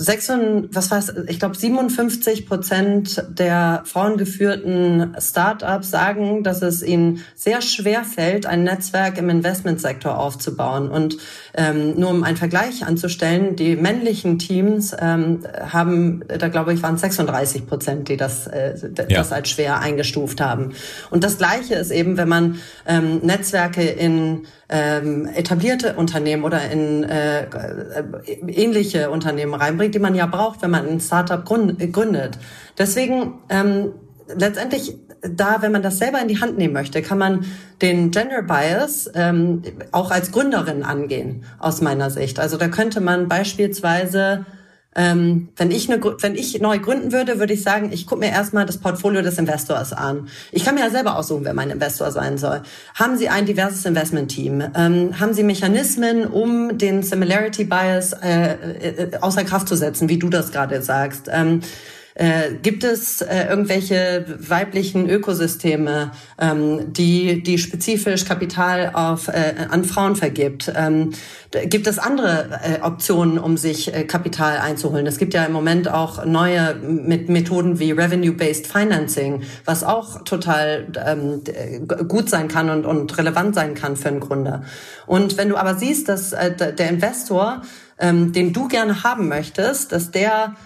6, 0.00 0.30
was 0.70 0.92
war's, 0.92 1.12
ich 1.26 1.40
glaube 1.40 1.56
57 1.56 2.46
Prozent 2.46 3.24
der 3.30 3.82
frauengeführten 3.84 5.16
Startups 5.18 5.90
sagen, 5.90 6.44
dass 6.44 6.62
es 6.62 6.84
ihnen 6.84 7.24
sehr 7.34 7.60
schwer 7.62 8.04
fällt, 8.04 8.46
ein 8.46 8.62
Netzwerk 8.62 9.18
im 9.18 9.28
Investmentsektor 9.28 10.16
aufzubauen. 10.16 10.88
Und 10.88 11.16
ähm, 11.52 11.98
nur 11.98 12.10
um 12.10 12.22
einen 12.22 12.36
Vergleich 12.36 12.86
anzustellen, 12.86 13.56
die 13.56 13.74
männlichen 13.74 14.38
Teams 14.38 14.94
ähm, 14.96 15.40
haben, 15.60 16.22
da 16.28 16.46
glaube 16.46 16.74
ich, 16.74 16.80
waren 16.80 16.96
36 16.96 17.66
Prozent, 17.66 18.08
die 18.08 18.16
das, 18.16 18.46
äh, 18.46 18.76
ja. 19.08 19.18
das 19.18 19.32
als 19.32 19.50
schwer 19.50 19.80
eingestuft 19.80 20.40
haben. 20.40 20.74
Und 21.10 21.24
das 21.24 21.38
Gleiche 21.38 21.74
ist 21.74 21.90
eben, 21.90 22.16
wenn 22.16 22.28
man 22.28 22.60
ähm, 22.86 23.18
Netzwerke 23.24 23.82
in 23.82 24.46
ähm, 24.70 25.26
etablierte 25.34 25.94
Unternehmen 25.94 26.44
oder 26.44 26.70
in 26.70 27.02
äh, 27.02 27.44
äh, 27.44 28.04
ähnliche 28.46 29.10
Unternehmen 29.10 29.54
reinbringt, 29.54 29.87
die 29.94 29.98
man 29.98 30.14
ja 30.14 30.26
braucht, 30.26 30.62
wenn 30.62 30.70
man 30.70 30.88
ein 30.88 31.00
Startup 31.00 31.44
gründet. 31.44 32.38
Deswegen 32.78 33.34
ähm, 33.48 33.92
letztendlich 34.34 34.96
da, 35.22 35.62
wenn 35.62 35.72
man 35.72 35.82
das 35.82 35.98
selber 35.98 36.20
in 36.20 36.28
die 36.28 36.40
Hand 36.40 36.58
nehmen 36.58 36.74
möchte, 36.74 37.02
kann 37.02 37.18
man 37.18 37.44
den 37.82 38.10
Gender 38.10 38.42
Bias 38.42 39.10
ähm, 39.14 39.62
auch 39.90 40.10
als 40.10 40.30
Gründerin 40.32 40.82
angehen, 40.82 41.44
aus 41.58 41.80
meiner 41.80 42.10
Sicht. 42.10 42.38
Also 42.38 42.56
da 42.56 42.68
könnte 42.68 43.00
man 43.00 43.28
beispielsweise 43.28 44.46
ähm, 44.96 45.48
wenn 45.56 45.70
ich 45.70 45.90
eine, 45.90 46.02
wenn 46.02 46.34
ich 46.34 46.60
neu 46.60 46.78
gründen 46.78 47.12
würde, 47.12 47.38
würde 47.38 47.52
ich 47.52 47.62
sagen, 47.62 47.90
ich 47.92 48.06
gucke 48.06 48.20
mir 48.20 48.30
erstmal 48.30 48.66
das 48.66 48.78
Portfolio 48.78 49.22
des 49.22 49.38
Investors 49.38 49.92
an. 49.92 50.28
Ich 50.50 50.64
kann 50.64 50.74
mir 50.74 50.80
ja 50.80 50.90
selber 50.90 51.16
aussuchen, 51.16 51.44
wer 51.44 51.54
mein 51.54 51.70
Investor 51.70 52.10
sein 52.10 52.38
soll. 52.38 52.62
Haben 52.94 53.16
Sie 53.16 53.28
ein 53.28 53.46
diverses 53.46 53.84
Investment-Team? 53.84 54.72
Ähm, 54.74 55.20
haben 55.20 55.34
Sie 55.34 55.44
Mechanismen, 55.44 56.26
um 56.26 56.78
den 56.78 57.02
Similarity 57.02 57.64
Bias 57.64 58.12
äh, 58.14 58.52
äh, 58.52 59.10
außer 59.20 59.44
Kraft 59.44 59.68
zu 59.68 59.76
setzen, 59.76 60.08
wie 60.08 60.18
du 60.18 60.28
das 60.30 60.52
gerade 60.52 60.82
sagst? 60.82 61.28
Ähm, 61.30 61.60
äh, 62.18 62.54
gibt 62.62 62.82
es 62.82 63.20
äh, 63.20 63.46
irgendwelche 63.48 64.24
weiblichen 64.40 65.08
Ökosysteme, 65.08 66.10
ähm, 66.40 66.92
die, 66.92 67.44
die 67.44 67.58
spezifisch 67.58 68.24
Kapital 68.24 68.90
auf, 68.92 69.28
äh, 69.28 69.54
an 69.70 69.84
Frauen 69.84 70.16
vergibt? 70.16 70.72
Ähm, 70.74 71.12
gibt 71.66 71.86
es 71.86 72.00
andere 72.00 72.60
äh, 72.64 72.82
Optionen, 72.82 73.38
um 73.38 73.56
sich 73.56 73.94
äh, 73.94 74.02
Kapital 74.02 74.58
einzuholen? 74.58 75.06
Es 75.06 75.18
gibt 75.18 75.32
ja 75.32 75.44
im 75.44 75.52
Moment 75.52 75.88
auch 75.88 76.24
neue 76.24 76.74
mit 76.74 77.28
Methoden 77.28 77.78
wie 77.78 77.92
Revenue-Based 77.92 78.66
Financing, 78.66 79.42
was 79.64 79.84
auch 79.84 80.24
total 80.24 80.88
ähm, 81.06 81.42
gut 82.08 82.28
sein 82.28 82.48
kann 82.48 82.68
und, 82.68 82.84
und 82.84 83.16
relevant 83.16 83.54
sein 83.54 83.74
kann 83.74 83.96
für 83.96 84.08
einen 84.08 84.20
Gründer. 84.20 84.64
Und 85.06 85.38
wenn 85.38 85.50
du 85.50 85.56
aber 85.56 85.76
siehst, 85.76 86.08
dass 86.08 86.32
äh, 86.32 86.74
der 86.74 86.90
Investor, 86.90 87.62
ähm, 88.00 88.32
den 88.32 88.52
du 88.52 88.66
gerne 88.66 89.04
haben 89.04 89.28
möchtest, 89.28 89.92
dass 89.92 90.10
der 90.10 90.56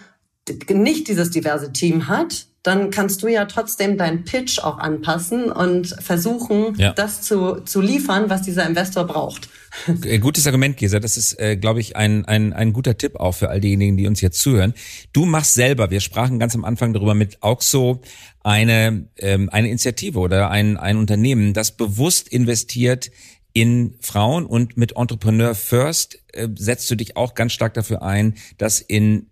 nicht 0.70 1.08
dieses 1.08 1.30
diverse 1.30 1.72
Team 1.72 2.08
hat, 2.08 2.46
dann 2.62 2.90
kannst 2.90 3.22
du 3.22 3.28
ja 3.28 3.44
trotzdem 3.46 3.98
deinen 3.98 4.24
Pitch 4.24 4.60
auch 4.60 4.78
anpassen 4.78 5.50
und 5.50 5.96
versuchen, 6.00 6.76
ja. 6.76 6.92
das 6.92 7.22
zu, 7.22 7.60
zu 7.64 7.80
liefern, 7.80 8.30
was 8.30 8.42
dieser 8.42 8.66
Investor 8.66 9.04
braucht. 9.04 9.48
Äh, 10.04 10.18
gutes 10.18 10.46
Argument, 10.46 10.76
Gesa. 10.76 11.00
Das 11.00 11.16
ist, 11.16 11.40
äh, 11.40 11.56
glaube 11.56 11.80
ich, 11.80 11.96
ein, 11.96 12.26
ein, 12.26 12.52
ein 12.52 12.74
guter 12.74 12.98
Tipp 12.98 13.16
auch 13.16 13.32
für 13.32 13.48
all 13.48 13.58
diejenigen, 13.58 13.96
die 13.96 14.06
uns 14.06 14.20
jetzt 14.20 14.38
zuhören. 14.38 14.74
Du 15.14 15.24
machst 15.24 15.54
selber, 15.54 15.90
wir 15.90 16.00
sprachen 16.00 16.38
ganz 16.38 16.54
am 16.54 16.66
Anfang 16.66 16.92
darüber 16.92 17.14
mit 17.14 17.42
Auxo, 17.42 18.02
eine, 18.40 19.08
ähm, 19.16 19.48
eine 19.48 19.68
Initiative 19.68 20.18
oder 20.18 20.50
ein, 20.50 20.76
ein 20.76 20.98
Unternehmen, 20.98 21.54
das 21.54 21.74
bewusst 21.74 22.28
investiert 22.28 23.10
in 23.54 23.94
Frauen 24.00 24.44
und 24.44 24.76
mit 24.76 24.96
Entrepreneur 24.96 25.54
First 25.54 26.18
äh, 26.34 26.48
setzt 26.54 26.90
du 26.90 26.94
dich 26.94 27.16
auch 27.16 27.34
ganz 27.34 27.52
stark 27.52 27.72
dafür 27.72 28.02
ein, 28.02 28.34
dass 28.58 28.78
in 28.82 29.30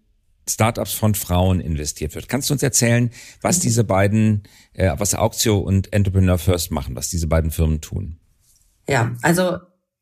Startups 0.50 0.92
von 0.92 1.14
Frauen 1.14 1.60
investiert 1.60 2.14
wird. 2.14 2.28
Kannst 2.28 2.50
du 2.50 2.54
uns 2.54 2.62
erzählen, 2.62 3.10
was 3.40 3.58
mhm. 3.58 3.62
diese 3.62 3.84
beiden, 3.84 4.42
äh, 4.74 4.94
was 4.98 5.14
Auxio 5.14 5.58
und 5.58 5.92
Entrepreneur 5.92 6.38
First 6.38 6.70
machen, 6.70 6.96
was 6.96 7.08
diese 7.08 7.26
beiden 7.26 7.50
Firmen 7.50 7.80
tun? 7.80 8.18
Ja, 8.88 9.12
also 9.22 9.58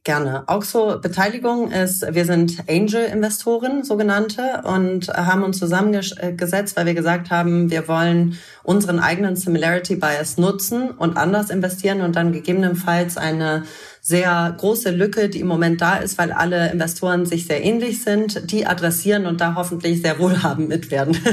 Gerne. 0.08 0.48
Auxo 0.48 0.98
Beteiligung 1.02 1.70
ist, 1.70 2.02
wir 2.14 2.24
sind 2.24 2.64
Angel-Investoren, 2.66 3.84
sogenannte, 3.84 4.62
und 4.64 5.08
haben 5.08 5.42
uns 5.42 5.58
zusammengesetzt, 5.58 6.78
weil 6.78 6.87
wir 6.87 6.94
gesagt 6.94 7.30
haben, 7.30 7.70
wir 7.70 7.88
wollen 7.88 8.38
unseren 8.62 9.00
eigenen 9.00 9.37
Similarity 9.37 9.96
Bias 9.96 10.38
nutzen 10.38 10.92
und 10.92 11.18
anders 11.18 11.50
investieren 11.50 12.00
und 12.00 12.16
dann 12.16 12.32
gegebenenfalls 12.32 13.18
eine 13.18 13.64
sehr 14.00 14.54
große 14.56 14.90
Lücke, 14.90 15.28
die 15.28 15.40
im 15.40 15.46
Moment 15.46 15.80
da 15.80 15.96
ist, 15.96 16.18
weil 16.18 16.32
alle 16.32 16.70
Investoren 16.70 17.26
sich 17.26 17.46
sehr 17.46 17.62
ähnlich 17.62 18.02
sind, 18.02 18.50
die 18.50 18.66
adressieren 18.66 19.26
und 19.26 19.40
da 19.40 19.54
hoffentlich 19.54 20.02
sehr 20.02 20.18
wohlhabend 20.18 20.68
mit 20.68 20.90
werden. 20.90 21.18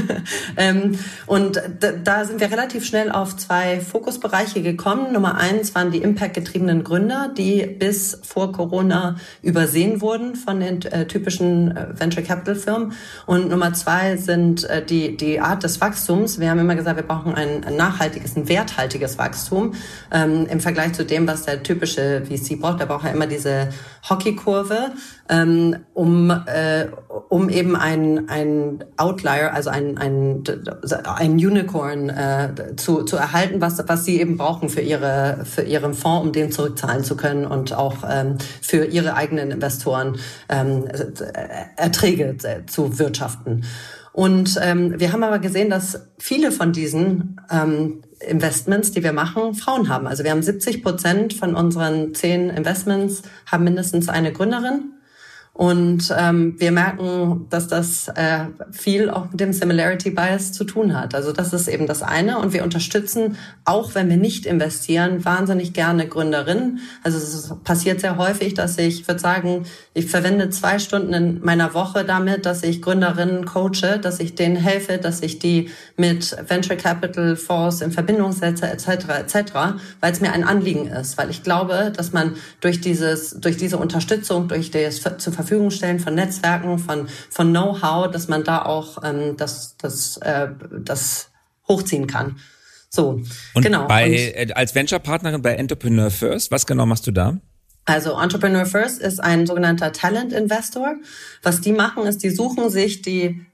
Ähm, 0.57 0.97
und 1.25 1.61
da 2.03 2.25
sind 2.25 2.39
wir 2.39 2.49
relativ 2.49 2.85
schnell 2.85 3.11
auf 3.11 3.35
zwei 3.35 3.79
Fokusbereiche 3.79 4.61
gekommen. 4.61 5.11
Nummer 5.11 5.37
eins 5.37 5.75
waren 5.75 5.91
die 5.91 5.97
Impact-getriebenen 5.97 6.83
Gründer, 6.83 7.31
die 7.35 7.65
bis 7.65 8.19
vor 8.23 8.51
Corona 8.51 9.17
übersehen 9.41 10.01
wurden 10.01 10.35
von 10.35 10.59
den 10.59 10.81
äh, 10.83 11.07
typischen 11.07 11.75
äh, 11.75 11.87
Venture 11.99 12.23
Capital 12.23 12.55
Firmen. 12.55 12.93
Und 13.25 13.49
Nummer 13.49 13.73
zwei 13.73 14.17
sind 14.17 14.63
äh, 14.65 14.85
die, 14.85 15.17
die 15.17 15.39
Art 15.39 15.63
des 15.63 15.81
Wachstums. 15.81 16.39
Wir 16.39 16.49
haben 16.49 16.59
immer 16.59 16.75
gesagt, 16.75 16.97
wir 16.97 17.03
brauchen 17.03 17.33
ein, 17.33 17.65
nachhaltiges, 17.75 18.35
ein 18.35 18.47
werthaltiges 18.47 19.17
Wachstum 19.17 19.73
ähm, 20.11 20.47
im 20.49 20.59
Vergleich 20.59 20.93
zu 20.93 21.05
dem, 21.05 21.27
was 21.27 21.43
der 21.43 21.63
typische 21.63 22.23
VC 22.25 22.54
braucht. 22.59 22.79
Er 22.79 22.85
braucht 22.85 23.05
ja 23.05 23.11
immer 23.11 23.27
diese 23.27 23.69
Hockeykurve, 24.09 24.91
ähm, 25.29 25.77
um, 25.93 26.29
äh, 26.31 26.87
um 27.29 27.49
eben 27.49 27.75
ein, 27.75 28.29
ein 28.29 28.83
Outlier, 28.97 29.53
also 29.53 29.69
ein, 29.69 29.97
ein, 29.97 30.43
ein 31.03 31.33
Unicorn 31.33 32.09
äh, 32.09 32.75
zu, 32.75 33.03
zu 33.03 33.17
erhalten, 33.17 33.61
was, 33.61 33.83
was 33.87 34.05
sie 34.05 34.19
eben 34.19 34.37
brauchen 34.37 34.69
für, 34.69 34.81
ihre, 34.81 35.45
für 35.45 35.63
ihren 35.63 35.93
Fonds, 35.93 36.25
um 36.25 36.31
den 36.31 36.51
zurückzahlen 36.51 37.03
zu 37.03 37.15
können 37.15 37.45
und 37.45 37.73
auch 37.73 37.97
ähm, 38.09 38.37
für 38.61 38.85
ihre 38.85 39.15
eigenen 39.15 39.51
Investoren 39.51 40.17
ähm, 40.49 40.85
Erträge 41.75 42.37
zu 42.67 42.99
wirtschaften. 42.99 43.63
Und 44.15 44.57
ähm, 44.63 44.97
wir 44.97 45.11
haben 45.11 45.23
aber 45.23 45.39
gesehen, 45.39 45.69
dass 45.69 46.07
viele 46.17 46.53
von 46.53 46.71
diesen 46.71 47.41
ähm, 47.51 48.01
Investments, 48.25 48.91
die 48.91 49.03
wir 49.03 49.11
machen, 49.11 49.55
Frauen 49.55 49.89
haben. 49.89 50.07
Also 50.07 50.23
wir 50.23 50.31
haben 50.31 50.41
70 50.41 50.83
Prozent 50.83 51.33
von 51.33 51.53
unseren 51.53 52.15
zehn 52.15 52.49
Investments 52.49 53.23
haben 53.45 53.65
mindestens 53.65 54.07
eine 54.07 54.31
Gründerin. 54.31 54.93
Und 55.57 56.13
ähm, 56.17 56.55
wir 56.57 56.73
merken, 56.73 57.45
dass 57.49 57.69
das 57.69 58.09
äh, 58.09 58.47
viel 58.71 59.09
auch 59.09 59.31
mit 59.31 59.39
dem 59.39 59.53
Similarity 59.53 60.09
Bias 60.09 60.51
zu 60.51 60.65
tun 60.65 60.93
hat. 60.99 61.15
Also 61.15 61.31
das 61.31 61.53
ist 61.53 61.69
eben 61.69 61.87
das 61.87 62.03
eine. 62.03 62.39
Und 62.39 62.51
wir 62.51 62.61
unterstützen, 62.61 63.37
auch 63.63 63.95
wenn 63.95 64.09
wir 64.09 64.17
nicht 64.17 64.45
investieren, 64.45 65.23
wahnsinnig 65.23 65.71
gerne 65.71 66.09
Gründerinnen. 66.09 66.81
Also 67.03 67.19
es 67.19 67.53
passiert 67.63 68.01
sehr 68.01 68.17
häufig, 68.17 68.53
dass 68.53 68.77
ich, 68.77 69.07
würde 69.07 69.21
sagen, 69.21 69.65
ich 69.93 70.07
verwende 70.07 70.49
zwei 70.49 70.77
Stunden 70.77 71.13
in 71.13 71.39
meiner 71.39 71.73
Woche 71.73 72.03
damit, 72.03 72.45
dass 72.45 72.61
ich 72.61 72.81
Gründerinnen 72.81 73.45
coache, 73.45 73.97
dass 74.01 74.19
ich 74.19 74.35
denen 74.35 74.57
helfe, 74.57 74.97
dass 74.97 75.21
ich 75.21 75.39
die 75.39 75.69
mit 75.95 76.35
Venture 76.49 76.75
Capital 76.75 77.37
Fonds 77.37 77.79
in 77.79 77.93
Verbindung 77.93 78.33
setze, 78.33 78.67
etc., 78.67 78.87
etc., 79.19 79.53
weil 80.01 80.11
es 80.11 80.19
mir 80.19 80.33
ein 80.33 80.43
Anliegen 80.43 80.87
ist. 80.87 81.17
Weil 81.17 81.29
ich 81.29 81.43
glaube, 81.43 81.93
dass 81.95 82.11
man 82.11 82.35
durch 82.59 82.81
dieses, 82.81 83.39
durch 83.39 83.55
diese 83.55 83.77
Unterstützung, 83.77 84.49
durch 84.49 84.69
das 84.69 84.99
zur 84.99 85.31
Verfügung 85.45 85.71
stellen 85.71 85.99
von 85.99 86.15
Netzwerken, 86.15 86.77
von, 86.79 87.07
von 87.29 87.49
Know-how, 87.51 88.11
dass 88.11 88.27
man 88.27 88.43
da 88.43 88.63
auch 88.63 89.03
ähm, 89.03 89.37
das, 89.37 89.77
das, 89.77 90.17
äh, 90.17 90.49
das 90.79 91.29
hochziehen 91.67 92.07
kann. 92.07 92.37
So, 92.89 93.21
und 93.53 93.61
genau. 93.61 93.87
Bei, 93.87 94.05
und, 94.05 94.13
äh, 94.13 94.53
als 94.55 94.73
Venture-Partnerin 94.73 95.41
bei 95.41 95.55
Entrepreneur 95.55 96.09
First, 96.09 96.51
was 96.51 96.65
genau 96.65 96.85
machst 96.85 97.07
du 97.07 97.11
da? 97.11 97.37
Also 97.85 98.19
Entrepreneur 98.19 98.65
First 98.65 98.99
ist 99.01 99.19
ein 99.19 99.45
sogenannter 99.45 99.91
Talent 99.91 100.33
Investor. 100.33 100.95
Was 101.43 101.61
die 101.61 101.71
machen, 101.71 102.05
ist, 102.07 102.23
die 102.23 102.31
suchen 102.31 102.69
sich 102.69 103.01
die 103.01 103.45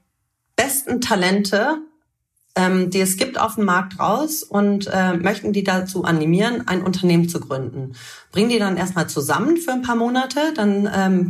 besten 0.56 1.00
Talente 1.00 1.78
ähm, 2.54 2.90
die 2.90 3.00
es 3.00 3.16
gibt 3.16 3.40
auf 3.40 3.54
dem 3.54 3.64
Markt 3.64 3.98
raus 3.98 4.42
und 4.42 4.86
äh, 4.92 5.14
möchten 5.14 5.52
die 5.52 5.64
dazu 5.64 6.04
animieren, 6.04 6.68
ein 6.68 6.82
Unternehmen 6.82 7.28
zu 7.28 7.40
gründen. 7.40 7.92
Bringen 8.30 8.50
die 8.50 8.58
dann 8.58 8.76
erstmal 8.76 9.08
zusammen 9.08 9.56
für 9.56 9.72
ein 9.72 9.82
paar 9.82 9.96
Monate, 9.96 10.40
dann, 10.54 10.88
ähm, 10.94 11.28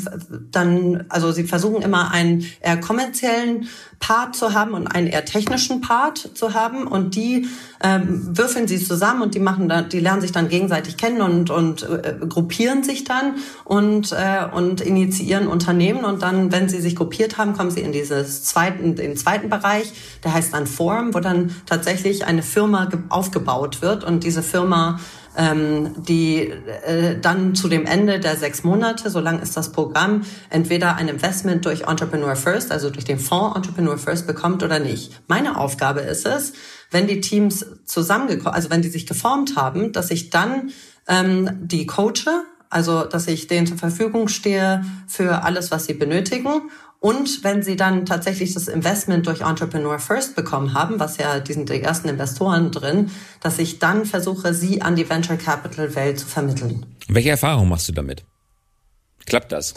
dann, 0.51 1.05
also 1.09 1.33
sie 1.33 1.45
versuchen 1.45 1.83
immer 1.83 2.11
einen 2.11 2.45
eher 2.61 2.79
kommerziellen 2.81 3.69
Part 4.03 4.35
zu 4.35 4.53
haben 4.53 4.75
und 4.75 4.89
einen 4.89 5.07
eher 5.07 5.25
technischen 5.25 5.81
Part 5.81 6.19
zu 6.35 6.55
haben 6.55 6.89
und 6.89 7.15
die 7.15 7.47
ähm, 7.83 8.37
würfeln 8.37 8.67
sie 8.67 8.85
zusammen 8.85 9.23
und 9.23 9.35
die 9.35 9.41
machen 9.41 9.69
da, 9.69 9.83
die 9.83 10.01
lernen 10.01 10.21
sich 10.21 10.33
dann 10.33 10.49
gegenseitig 10.49 10.97
kennen 10.97 11.21
und 11.23 11.51
und 11.51 11.85
äh, 11.85 12.17
gruppieren 12.29 12.83
sich 12.83 13.05
dann 13.05 13.37
und 13.65 14.11
äh, 14.13 14.45
und 14.53 14.81
initiieren 14.81 15.47
Unternehmen 15.47 16.05
und 16.05 16.23
dann, 16.23 16.51
wenn 16.51 16.69
sie 16.69 16.81
sich 16.81 16.97
gruppiert 16.97 17.39
haben, 17.39 17.53
kommen 17.57 17.71
sie 17.71 17.81
in 17.81 17.93
dieses 17.93 18.43
zweiten, 18.43 18.97
den 18.97 19.17
zweiten 19.17 19.49
Bereich, 19.49 19.93
der 20.25 20.35
heißt 20.35 20.53
dann 20.53 20.67
Form, 20.67 21.12
wo 21.15 21.21
dann 21.21 21.55
tatsächlich 21.67 22.27
eine 22.27 22.43
Firma 22.43 22.89
aufgebaut 23.09 23.83
wird 23.83 24.05
und 24.05 24.25
diese 24.25 24.43
Firma 24.43 24.99
ähm, 25.37 25.95
die 25.97 26.49
äh, 26.87 27.19
dann 27.21 27.55
zu 27.55 27.69
dem 27.69 27.87
Ende 27.87 28.21
der 28.21 28.37
sechs 28.37 28.65
Monate, 28.65 29.11
so 29.11 29.21
lang 29.21 29.41
ist 29.41 29.57
das 29.57 29.73
Programm, 29.73 30.23
entweder 30.51 30.97
ein 30.97 31.09
Investment 31.09 31.65
durch 31.65 31.83
Entrepreneur 31.83 32.37
First, 32.37 32.71
also 32.71 32.91
durch 32.91 33.05
den 33.05 33.19
Fonds 33.19 33.57
Entrepreneur 33.57 33.97
First 33.97 34.27
bekommt 34.27 34.63
oder 34.63 34.79
nicht. 34.79 35.21
Meine 35.29 35.59
Aufgabe 35.59 36.01
ist 36.01 36.27
es, 36.27 36.53
wenn 36.91 37.07
die 37.07 37.21
Teams 37.21 37.65
zusammengekommen, 37.87 38.55
also 38.55 38.71
wenn 38.71 38.83
die 38.83 38.89
sich 38.89 39.07
geformt 39.07 39.57
haben, 39.57 39.93
dass 39.93 40.11
ich 40.11 40.31
dann 40.31 40.71
ähm, 41.09 41.51
die 41.63 41.87
coache, 41.87 42.45
also 42.69 43.05
dass 43.05 43.27
ich 43.27 43.47
denen 43.47 43.67
zur 43.67 43.79
Verfügung 43.79 44.29
stehe 44.29 44.85
für 45.07 45.43
alles, 45.45 45.71
was 45.71 45.87
sie 45.87 45.95
benötigen 45.95 46.71
und 47.03 47.43
wenn 47.43 47.65
sie 47.65 47.75
dann 47.75 48.07
tatsächlich 48.07 48.55
das 48.55 48.69
Investment 48.69 49.27
durch 49.27 49.41
Entrepreneur 49.41 49.99
First 49.99 50.37
bekommen 50.37 50.73
haben, 50.73 51.01
was 51.01 51.17
ja, 51.17 51.41
die 51.41 51.53
sind 51.53 51.69
die 51.69 51.83
ersten 51.83 52.09
Investoren 52.09 52.71
drin, 52.71 53.11
dass 53.41 53.59
ich 53.59 53.81
dann 53.81 54.07
versuche, 54.07 54.55
sie 54.55 54.83
an 54.83 54.95
die 54.95 55.11
Venture 55.11 55.37
Capital 55.37 55.97
Welt 55.97 56.21
zu 56.21 56.27
vermitteln. 56.27 56.87
Welche 57.09 57.31
Erfahrung 57.31 57.69
machst 57.69 57.89
du 57.89 57.93
damit? 57.93 58.23
Klappt 59.27 59.51
das? 59.51 59.75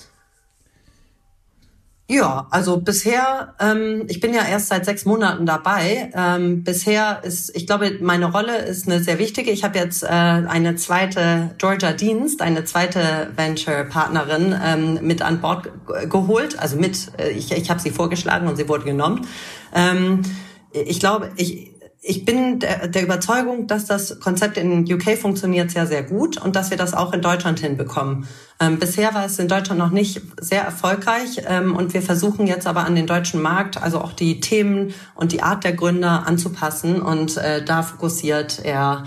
Ja, 2.08 2.46
also 2.52 2.82
bisher, 2.82 3.56
ähm, 3.60 4.04
ich 4.08 4.20
bin 4.20 4.32
ja 4.32 4.46
erst 4.46 4.68
seit 4.68 4.86
sechs 4.86 5.06
Monaten 5.06 5.48
dabei. 5.48 6.12
Ähm, 6.14 6.64
bisher 6.64 7.24
ist, 7.24 7.56
ich 7.56 7.66
glaube, 7.66 7.98
meine 8.00 8.32
Rolle 8.32 8.58
ist 8.60 8.88
eine 8.88 9.02
sehr 9.02 9.18
wichtige. 9.18 9.50
Ich 9.50 9.64
habe 9.64 9.80
jetzt 9.80 10.04
äh, 10.04 10.08
eine 10.08 10.76
zweite 10.76 11.56
Georgia 11.58 11.94
Dienst, 11.94 12.44
eine 12.44 12.64
zweite 12.64 13.32
Venture-Partnerin 13.36 14.56
ähm, 14.64 15.00
mit 15.02 15.24
an 15.24 15.42
Bord 15.42 15.72
geholt. 16.08 16.60
Also 16.60 16.78
mit, 16.78 17.12
äh, 17.18 17.32
ich, 17.32 17.52
ich 17.52 17.72
habe 17.72 17.80
sie 17.80 17.90
vorgeschlagen 17.90 18.48
und 18.48 18.56
sie 18.56 18.70
wurde 18.70 18.86
genommen. 18.86 19.28
Ähm, 19.74 20.22
ich 20.72 21.00
glaube, 21.00 21.32
ich, 21.38 21.72
ich 22.08 22.24
bin 22.24 22.60
der, 22.60 22.88
der 22.88 23.02
Überzeugung, 23.02 23.66
dass 23.66 23.86
das 23.86 24.20
Konzept 24.20 24.58
in 24.58 24.86
UK 24.92 25.18
funktioniert 25.18 25.72
sehr, 25.72 25.88
sehr 25.88 26.04
gut 26.04 26.38
und 26.38 26.56
dass 26.56 26.70
wir 26.70 26.78
das 26.78 26.94
auch 26.94 27.14
in 27.14 27.22
Deutschland 27.22 27.60
hinbekommen. 27.60 28.28
Ähm, 28.60 28.78
bisher 28.78 29.16
war 29.16 29.26
es 29.26 29.40
in 29.40 29.48
Deutschland 29.48 29.80
noch 29.80 29.90
nicht 29.90 30.22
sehr 30.40 30.62
erfolgreich 30.62 31.42
ähm, 31.48 31.76
und 31.76 31.96
wir 31.96 32.04
versuchen 32.04 32.46
jetzt 32.46 32.68
aber 32.68 32.86
an 32.86 32.96
den 32.96 33.08
deutschen 33.08 33.42
Markt, 33.42 33.82
also 33.82 34.00
auch 34.02 34.14
die 34.14 34.40
Themen 34.40 34.94
und 35.16 35.32
die 35.32 35.42
Art 35.42 35.64
der 35.64 35.74
Gründer 35.74 36.28
anzupassen 36.28 37.02
und 37.02 37.38
äh, 37.38 37.66
da 37.66 37.82
fokussiert 37.82 38.64
eher 38.64 39.06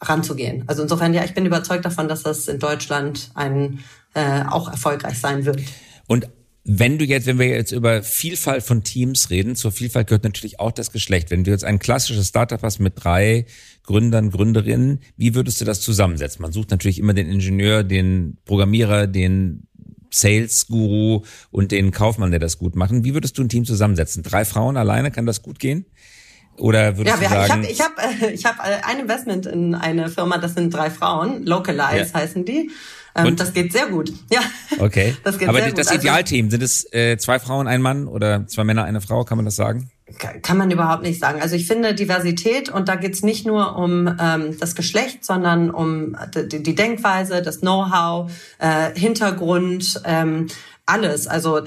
ranzugehen. 0.00 0.64
Also 0.68 0.82
insofern, 0.82 1.12
ja, 1.12 1.24
ich 1.24 1.34
bin 1.34 1.44
überzeugt 1.44 1.84
davon, 1.84 2.08
dass 2.08 2.22
das 2.22 2.48
in 2.48 2.58
Deutschland 2.58 3.30
ein, 3.34 3.80
äh, 4.14 4.42
auch 4.48 4.70
erfolgreich 4.70 5.20
sein 5.20 5.44
wird. 5.44 5.60
Und 6.08 6.28
wenn 6.64 6.98
du 6.98 7.04
jetzt, 7.04 7.26
wenn 7.26 7.38
wir 7.38 7.48
jetzt 7.48 7.72
über 7.72 8.02
Vielfalt 8.02 8.62
von 8.62 8.84
Teams 8.84 9.30
reden, 9.30 9.56
zur 9.56 9.72
Vielfalt 9.72 10.06
gehört 10.06 10.24
natürlich 10.24 10.60
auch 10.60 10.70
das 10.70 10.92
Geschlecht. 10.92 11.30
Wenn 11.30 11.42
du 11.42 11.50
jetzt 11.50 11.64
ein 11.64 11.80
klassisches 11.80 12.28
Startup 12.28 12.62
hast 12.62 12.78
mit 12.78 12.94
drei 12.96 13.46
Gründern, 13.82 14.30
Gründerinnen, 14.30 15.00
wie 15.16 15.34
würdest 15.34 15.60
du 15.60 15.64
das 15.64 15.80
zusammensetzen? 15.80 16.40
Man 16.40 16.52
sucht 16.52 16.70
natürlich 16.70 17.00
immer 17.00 17.14
den 17.14 17.28
Ingenieur, 17.28 17.82
den 17.82 18.38
Programmierer, 18.44 19.08
den 19.08 19.66
Sales-Guru 20.12 21.24
und 21.50 21.72
den 21.72 21.90
Kaufmann, 21.90 22.30
der 22.30 22.40
das 22.40 22.58
gut 22.58 22.76
machen. 22.76 23.04
Wie 23.04 23.14
würdest 23.14 23.38
du 23.38 23.42
ein 23.42 23.48
Team 23.48 23.64
zusammensetzen? 23.64 24.22
Drei 24.22 24.44
Frauen 24.44 24.76
alleine, 24.76 25.10
kann 25.10 25.26
das 25.26 25.42
gut 25.42 25.58
gehen? 25.58 25.86
Oder 26.58 26.96
würdest 26.96 27.20
ja, 27.20 27.28
du 27.28 27.48
sagen? 27.48 27.66
Ich 27.68 27.80
habe 27.80 27.92
ich 27.98 28.24
hab, 28.24 28.32
ich 28.32 28.44
hab 28.44 28.60
ein 28.60 29.00
Investment 29.00 29.46
in 29.46 29.74
eine 29.74 30.08
Firma, 30.08 30.38
das 30.38 30.54
sind 30.54 30.72
drei 30.72 30.90
Frauen, 30.90 31.44
Localize 31.44 32.10
ja. 32.12 32.14
heißen 32.14 32.44
die. 32.44 32.70
Ähm, 33.14 33.36
das 33.36 33.52
geht 33.52 33.72
sehr 33.72 33.88
gut. 33.88 34.12
Ja. 34.30 34.40
Okay. 34.78 35.14
Das 35.24 35.38
geht 35.38 35.48
Aber 35.48 35.58
sehr 35.58 35.70
das 35.72 35.86
gut. 35.86 35.92
Also 35.92 36.00
Idealteam, 36.00 36.50
sind 36.50 36.62
es 36.62 36.90
äh, 36.92 37.16
zwei 37.18 37.38
Frauen, 37.38 37.68
ein 37.68 37.82
Mann 37.82 38.06
oder 38.06 38.46
zwei 38.46 38.64
Männer, 38.64 38.84
eine 38.84 39.00
Frau? 39.00 39.24
Kann 39.24 39.36
man 39.36 39.44
das 39.44 39.56
sagen? 39.56 39.90
Kann 40.42 40.58
man 40.58 40.70
überhaupt 40.70 41.02
nicht 41.02 41.20
sagen. 41.20 41.40
Also 41.40 41.56
ich 41.56 41.66
finde 41.66 41.94
Diversität 41.94 42.68
und 42.68 42.88
da 42.88 42.96
geht's 42.96 43.22
nicht 43.22 43.46
nur 43.46 43.76
um 43.76 44.14
ähm, 44.20 44.58
das 44.58 44.74
Geschlecht, 44.74 45.24
sondern 45.24 45.70
um 45.70 46.16
die, 46.34 46.62
die 46.62 46.74
Denkweise, 46.74 47.40
das 47.40 47.60
Know-how, 47.60 48.30
äh, 48.58 48.98
Hintergrund, 48.98 50.02
ähm, 50.04 50.48
alles, 50.92 51.26
also 51.26 51.58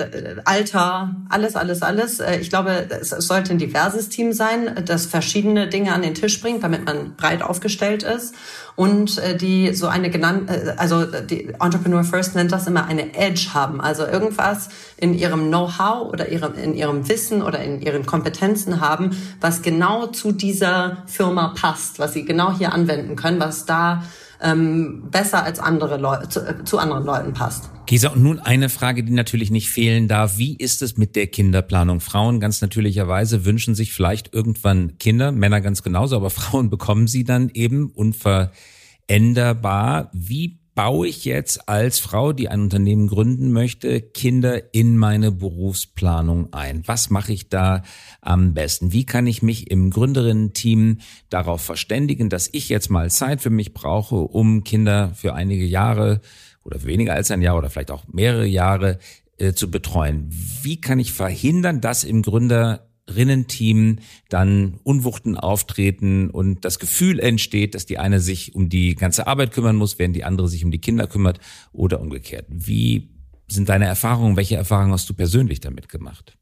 Alter, 0.46 1.16
alles, 1.30 1.56
alles, 1.56 1.82
alles. 1.82 2.20
Äh, 2.20 2.38
ich 2.38 2.50
glaube, 2.50 2.88
es 2.90 3.10
sollte 3.10 3.52
ein 3.52 3.58
diverses 3.58 4.10
Team 4.10 4.34
sein, 4.34 4.84
das 4.86 5.08
verschiedene 5.08 5.68
Dinge 5.68 5.94
an 5.94 6.04
den 6.04 6.14
Tisch 6.14 6.40
bringt, 6.42 6.64
damit 6.64 6.86
man 6.86 7.16
breit 7.16 7.42
aufgestellt 7.42 8.04
ist. 8.04 8.36
Und 8.76 9.18
äh, 9.18 9.36
die 9.36 9.74
so 9.74 9.88
eine 9.88 10.12
genannt, 10.12 10.52
äh, 10.52 10.76
also 10.78 11.06
die 11.06 11.48
Entrepreneur 11.60 12.04
First 12.04 12.36
nennt 12.36 12.52
das 12.52 12.68
immer 12.68 12.86
eine 12.86 13.16
Edge 13.16 13.48
haben, 13.54 13.82
also 13.82 14.06
irgendwas 14.06 14.70
in 14.98 15.16
ihrem 15.16 15.48
Know-how 15.48 16.08
oder 16.12 16.30
ihrem, 16.30 16.54
in 16.54 16.76
ihrem 16.76 17.10
Wissen 17.10 17.42
oder 17.42 17.64
in 17.64 17.82
ihren 17.82 18.06
Kompetenzen 18.06 18.80
haben, 18.80 19.18
was 19.42 19.64
genau 19.64 20.08
zu 20.08 20.34
dieser 20.34 20.98
Firma 21.08 21.56
passt, 21.60 21.98
was 21.98 22.14
sie 22.14 22.26
genau 22.26 22.56
hier 22.56 22.74
anwenden 22.74 23.16
können, 23.16 23.40
was 23.40 23.66
da 23.66 24.04
ähm, 24.42 25.10
besser 25.12 25.44
als 25.44 25.60
andere 25.60 25.98
Leute 25.98 26.30
zu, 26.30 26.40
äh, 26.42 26.64
zu 26.64 26.78
anderen 26.78 27.06
Leuten 27.06 27.34
passt. 27.34 27.70
Gesa, 27.86 28.10
und 28.10 28.24
nun 28.24 28.40
eine 28.40 28.70
Frage, 28.70 29.04
die 29.04 29.14
natürlich 29.14 29.52
nicht 29.52 29.70
fehlen 29.70 30.08
darf. 30.08 30.38
Wie 30.38 30.56
ist 30.56 30.82
es 30.82 30.98
mit 30.98 31.16
der 31.16 31.28
Kinderplanung? 31.28 32.00
Frauen 32.00 32.40
ganz 32.40 32.62
natürlicherweise 32.62 33.46
wünschen 33.46 33.76
sich 33.76 33.94
vielleicht 33.94 34.34
irgendwann 34.34 34.98
Kinder, 34.98 35.32
Männer 35.32 35.62
ganz 35.62 35.84
genauso, 35.84 36.16
aber 36.16 36.30
Frauen 36.32 36.70
bekommen 36.70 37.08
sie 37.08 37.24
dann 37.24 37.50
eben 37.50 37.92
unveränderbar. 37.92 40.10
Wie 40.14 40.60
baue 40.76 41.08
ich 41.08 41.24
jetzt 41.24 41.70
als 41.70 42.00
Frau, 42.00 42.34
die 42.34 42.50
ein 42.50 42.62
Unternehmen 42.62 43.08
gründen 43.08 43.52
möchte, 43.52 44.02
Kinder 44.02 44.74
in 44.74 44.98
meine 44.98 45.32
Berufsplanung 45.32 46.54
ein? 46.54 46.84
Was 46.86 47.10
mache 47.10 47.32
ich 47.32 47.48
da 47.48 47.82
am 48.20 48.54
besten? 48.54 48.92
Wie 48.92 49.06
kann 49.06 49.26
ich 49.26 49.42
mich 49.42 49.72
im 49.72 49.90
Gründerinnen-Team 49.90 51.00
darauf 51.30 51.62
verständigen, 51.62 52.30
dass 52.30 52.50
ich 52.52 52.68
jetzt 52.68 52.90
mal 52.90 53.10
Zeit 53.10 53.42
für 53.42 53.50
mich 53.50 53.74
brauche, 53.74 54.16
um 54.16 54.66
Kinder 54.66 55.14
für 55.16 55.34
einige 55.34 55.66
Jahre 55.66 56.20
oder 56.64 56.84
weniger 56.84 57.14
als 57.14 57.32
ein 57.32 57.42
Jahr 57.42 57.58
oder 57.58 57.70
vielleicht 57.70 57.92
auch 57.92 58.04
mehrere 58.12 58.46
Jahre 58.46 59.00
äh, 59.38 59.54
zu 59.54 59.72
betreuen? 59.72 60.28
Wie 60.62 60.82
kann 60.82 61.00
ich 61.00 61.14
verhindern, 61.14 61.80
dass 61.80 62.04
im 62.04 62.22
Gründer 62.22 62.90
Rinnenteam 63.14 64.00
dann 64.30 64.80
Unwuchten 64.84 65.38
auftreten 65.38 66.30
und 66.30 66.66
das 66.66 66.80
Gefühl 66.80 67.20
entsteht, 67.20 67.76
dass 67.76 67.86
die 67.86 67.98
eine 67.98 68.20
sich 68.20 68.56
um 68.56 68.70
die 68.70 68.96
ganze 68.96 69.28
Arbeit 69.28 69.52
kümmern 69.52 69.76
muss, 69.76 70.00
während 70.00 70.16
die 70.16 70.24
andere 70.24 70.48
sich 70.48 70.66
um 70.66 70.72
die 70.72 70.82
Kinder 70.82 71.08
kümmert 71.08 71.40
oder 71.72 72.02
umgekehrt. 72.02 72.46
Wie 72.50 73.10
sind 73.48 73.70
deine 73.70 73.86
Erfahrungen? 73.86 74.38
Welche 74.38 74.56
Erfahrungen 74.56 74.92
hast 74.92 75.10
du 75.10 75.14
persönlich 75.14 75.60
damit 75.60 75.90
gemacht? 75.90 76.38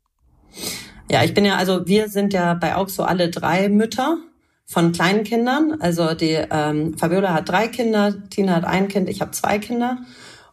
Ja, 1.11 1.23
ich 1.23 1.33
bin 1.33 1.45
ja, 1.45 1.57
also 1.57 1.85
wir 1.85 2.07
sind 2.09 2.33
ja 2.33 2.53
bei 2.53 2.75
Auxo 2.75 3.03
alle 3.03 3.29
drei 3.29 3.67
Mütter 3.69 4.17
von 4.65 4.93
kleinen 4.93 5.23
Kindern. 5.23 5.77
Also 5.79 6.13
die 6.13 6.39
ähm, 6.49 6.97
Fabiola 6.97 7.33
hat 7.33 7.49
drei 7.49 7.67
Kinder, 7.67 8.15
Tina 8.29 8.55
hat 8.55 8.65
ein 8.65 8.87
Kind, 8.87 9.09
ich 9.09 9.21
habe 9.21 9.31
zwei 9.31 9.59
Kinder. 9.59 9.99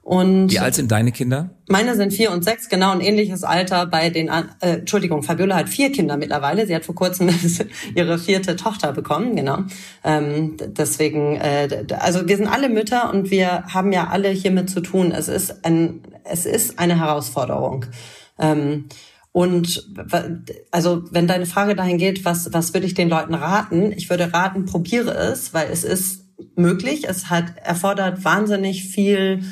Und 0.02 0.50
Wie 0.50 0.58
alt 0.58 0.74
sind 0.74 0.90
deine 0.90 1.12
Kinder? 1.12 1.50
Meine 1.68 1.94
sind 1.94 2.12
vier 2.12 2.32
und 2.32 2.42
sechs, 2.42 2.68
genau 2.68 2.90
ein 2.90 3.00
ähnliches 3.00 3.44
Alter 3.44 3.86
bei 3.86 4.08
den, 4.08 4.28
äh, 4.28 4.78
Entschuldigung, 4.78 5.22
Fabiola 5.22 5.56
hat 5.56 5.68
vier 5.68 5.92
Kinder 5.92 6.16
mittlerweile. 6.16 6.66
Sie 6.66 6.74
hat 6.74 6.84
vor 6.84 6.94
kurzem 6.94 7.28
ihre 7.94 8.18
vierte 8.18 8.56
Tochter 8.56 8.92
bekommen, 8.92 9.36
genau. 9.36 9.58
Ähm, 10.02 10.56
deswegen, 10.58 11.36
äh, 11.36 11.84
also 11.98 12.26
wir 12.26 12.36
sind 12.36 12.48
alle 12.48 12.70
Mütter 12.70 13.12
und 13.12 13.30
wir 13.30 13.64
haben 13.66 13.92
ja 13.92 14.08
alle 14.08 14.30
hiermit 14.30 14.70
zu 14.70 14.80
tun. 14.80 15.12
Es 15.12 15.28
ist 15.28 15.64
ein, 15.64 16.00
es 16.24 16.46
ist 16.46 16.78
eine 16.78 16.98
Herausforderung. 16.98 17.84
Ähm, 18.38 18.86
und 19.32 19.86
also 20.70 21.04
wenn 21.12 21.28
deine 21.28 21.46
Frage 21.46 21.76
dahin 21.76 21.98
geht, 21.98 22.24
was, 22.24 22.52
was 22.52 22.74
würde 22.74 22.86
ich 22.86 22.94
den 22.94 23.08
Leuten 23.08 23.34
raten? 23.34 23.92
Ich 23.92 24.10
würde 24.10 24.32
raten, 24.32 24.64
probiere 24.64 25.12
es, 25.12 25.54
weil 25.54 25.68
es 25.70 25.84
ist 25.84 26.24
möglich. 26.56 27.06
Es 27.08 27.30
hat 27.30 27.56
erfordert 27.62 28.24
wahnsinnig 28.24 28.84
viel 28.84 29.42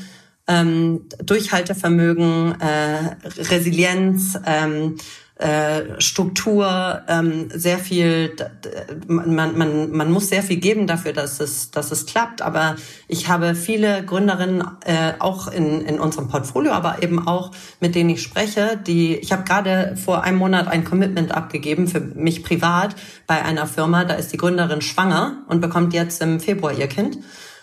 ähm, 0.49 1.03
Durchhaltevermögen, 1.23 2.61
äh, 2.61 3.17
Resilienz, 3.51 4.39
ähm, 4.47 4.97
äh, 5.39 6.01
Struktur, 6.01 7.03
ähm, 7.07 7.49
sehr 7.55 7.79
viel, 7.79 8.35
man, 9.07 9.57
man, 9.57 9.93
man 9.93 10.11
muss 10.11 10.31
sehr 10.31 10.43
viel 10.43 10.57
geben 10.57 10.89
dafür, 10.89 11.13
dass 11.13 11.39
es, 11.39 11.71
dass 11.71 11.93
es 11.93 12.07
klappt. 12.07 12.43
Aber 12.43 12.75
ich 13.07 13.29
habe 13.29 13.55
viele 13.55 14.05
Gründerinnen 14.05 14.65
äh, 14.85 15.13
auch 15.21 15.47
in, 15.47 15.83
in 15.83 16.01
unserem 16.01 16.27
Portfolio, 16.27 16.73
aber 16.73 17.05
eben 17.05 17.29
auch 17.29 17.53
mit 17.79 17.95
denen 17.95 18.11
ich 18.11 18.21
spreche, 18.21 18.81
die, 18.85 19.15
ich 19.15 19.31
habe 19.31 19.45
gerade 19.45 19.97
vor 19.97 20.25
einem 20.25 20.39
Monat 20.39 20.67
ein 20.67 20.85
Commitment 20.85 21.31
abgegeben 21.31 21.87
für 21.87 22.01
mich 22.01 22.43
privat 22.43 22.97
bei 23.29 23.41
einer 23.45 23.69
Firma, 23.69 24.05
da 24.05 24.15
ist 24.15 24.33
die 24.33 24.39
Gründerin 24.39 24.81
schwanger 24.81 25.45
und 25.47 25.61
bekommt 25.61 25.95
jetzt 25.95 26.21
im 26.21 26.41
Februar 26.41 26.73
ihr 26.73 26.89
Kind. 26.89 27.19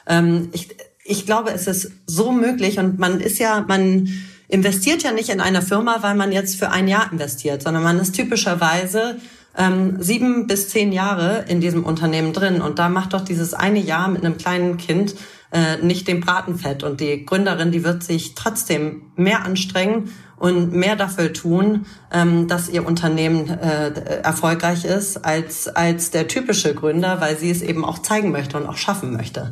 Ähm, 0.08 0.50
ich, 0.54 0.70
ich 1.08 1.26
glaube, 1.26 1.52
es 1.52 1.68
ist 1.68 1.92
so 2.08 2.32
möglich 2.32 2.80
und 2.80 2.98
man 2.98 3.20
ist 3.20 3.38
ja, 3.38 3.64
man 3.68 4.10
investiert 4.48 5.04
ja 5.04 5.12
nicht 5.12 5.30
in 5.30 5.40
eine 5.40 5.62
Firma, 5.62 6.00
weil 6.02 6.16
man 6.16 6.32
jetzt 6.32 6.58
für 6.58 6.72
ein 6.72 6.88
Jahr 6.88 7.12
investiert, 7.12 7.62
sondern 7.62 7.84
man 7.84 8.00
ist 8.00 8.16
typischerweise 8.16 9.18
ähm, 9.56 10.02
sieben 10.02 10.48
bis 10.48 10.70
zehn 10.70 10.92
Jahre 10.92 11.46
in 11.48 11.62
diesem 11.62 11.84
Unternehmen 11.84 12.34
drin 12.34 12.60
und 12.60 12.80
da 12.80 12.90
macht 12.90 13.14
doch 13.14 13.22
dieses 13.22 13.54
eine 13.54 13.80
Jahr 13.80 14.08
mit 14.08 14.26
einem 14.26 14.38
kleinen 14.38 14.78
Kind 14.78 15.16
äh, 15.52 15.78
nicht 15.78 16.08
den 16.08 16.22
Bratenfett 16.22 16.84
und 16.84 17.00
die 17.00 17.24
Gründerin, 17.24 17.72
die 17.72 17.84
wird 17.84 18.04
sich 18.04 18.34
trotzdem 18.34 19.04
mehr 19.16 19.46
anstrengen 19.46 20.10
und 20.38 20.74
mehr 20.74 20.96
dafür 20.96 21.32
tun, 21.34 21.86
ähm, 22.12 22.48
dass 22.48 22.68
ihr 22.68 22.86
Unternehmen 22.86 23.48
äh, 23.48 23.92
erfolgreich 24.24 24.86
ist 24.86 25.24
als 25.24 25.68
als 25.68 26.10
der 26.10 26.28
typische 26.28 26.74
Gründer, 26.74 27.22
weil 27.22 27.38
sie 27.38 27.52
es 27.52 27.62
eben 27.62 27.86
auch 27.86 28.00
zeigen 28.00 28.32
möchte 28.32 28.58
und 28.58 28.66
auch 28.66 28.78
schaffen 28.78 29.14
möchte. 29.14 29.52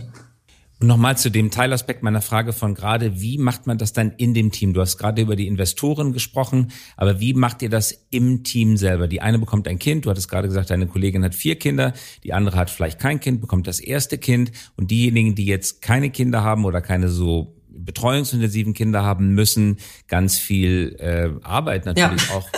Und 0.84 0.88
nochmal 0.88 1.18
zu 1.18 1.30
dem 1.30 1.50
Teilaspekt 1.50 2.04
meiner 2.04 2.22
Frage 2.22 2.52
von 2.52 2.76
gerade, 2.76 3.22
wie 3.22 3.38
macht 3.38 3.68
man 3.68 3.78
das 3.78 3.94
dann 3.94 4.12
in 4.18 4.34
dem 4.34 4.52
Team? 4.52 4.74
Du 4.74 4.82
hast 4.82 4.98
gerade 4.98 5.22
über 5.22 5.38
die 5.38 5.48
Investoren 5.48 6.12
gesprochen, 6.12 6.74
aber 6.98 7.22
wie 7.22 7.34
macht 7.34 7.62
ihr 7.62 7.70
das 7.70 8.06
im 8.10 8.44
Team 8.44 8.76
selber? 8.76 9.08
Die 9.08 9.22
eine 9.22 9.40
bekommt 9.40 9.66
ein 9.70 9.80
Kind, 9.80 10.06
du 10.06 10.10
hattest 10.10 10.28
gerade 10.28 10.50
gesagt, 10.50 10.72
deine 10.72 10.88
Kollegin 10.88 11.24
hat 11.24 11.36
vier 11.36 11.56
Kinder, 11.56 11.94
die 12.26 12.34
andere 12.34 12.58
hat 12.58 12.70
vielleicht 12.70 13.00
kein 13.00 13.22
Kind, 13.22 13.40
bekommt 13.40 13.66
das 13.66 13.80
erste 13.80 14.18
Kind 14.18 14.52
und 14.76 14.92
diejenigen, 14.92 15.36
die 15.36 15.46
jetzt 15.46 15.82
keine 15.82 16.10
Kinder 16.10 16.44
haben 16.44 16.66
oder 16.66 16.82
keine 16.82 17.08
so 17.08 17.56
betreuungsintensiven 17.70 18.74
Kinder 18.74 19.04
haben, 19.04 19.30
müssen 19.30 19.78
ganz 20.10 20.38
viel 20.38 20.98
äh, 21.00 21.30
Arbeit 21.44 21.86
natürlich 21.86 22.28
ja. 22.28 22.36
auch 22.36 22.50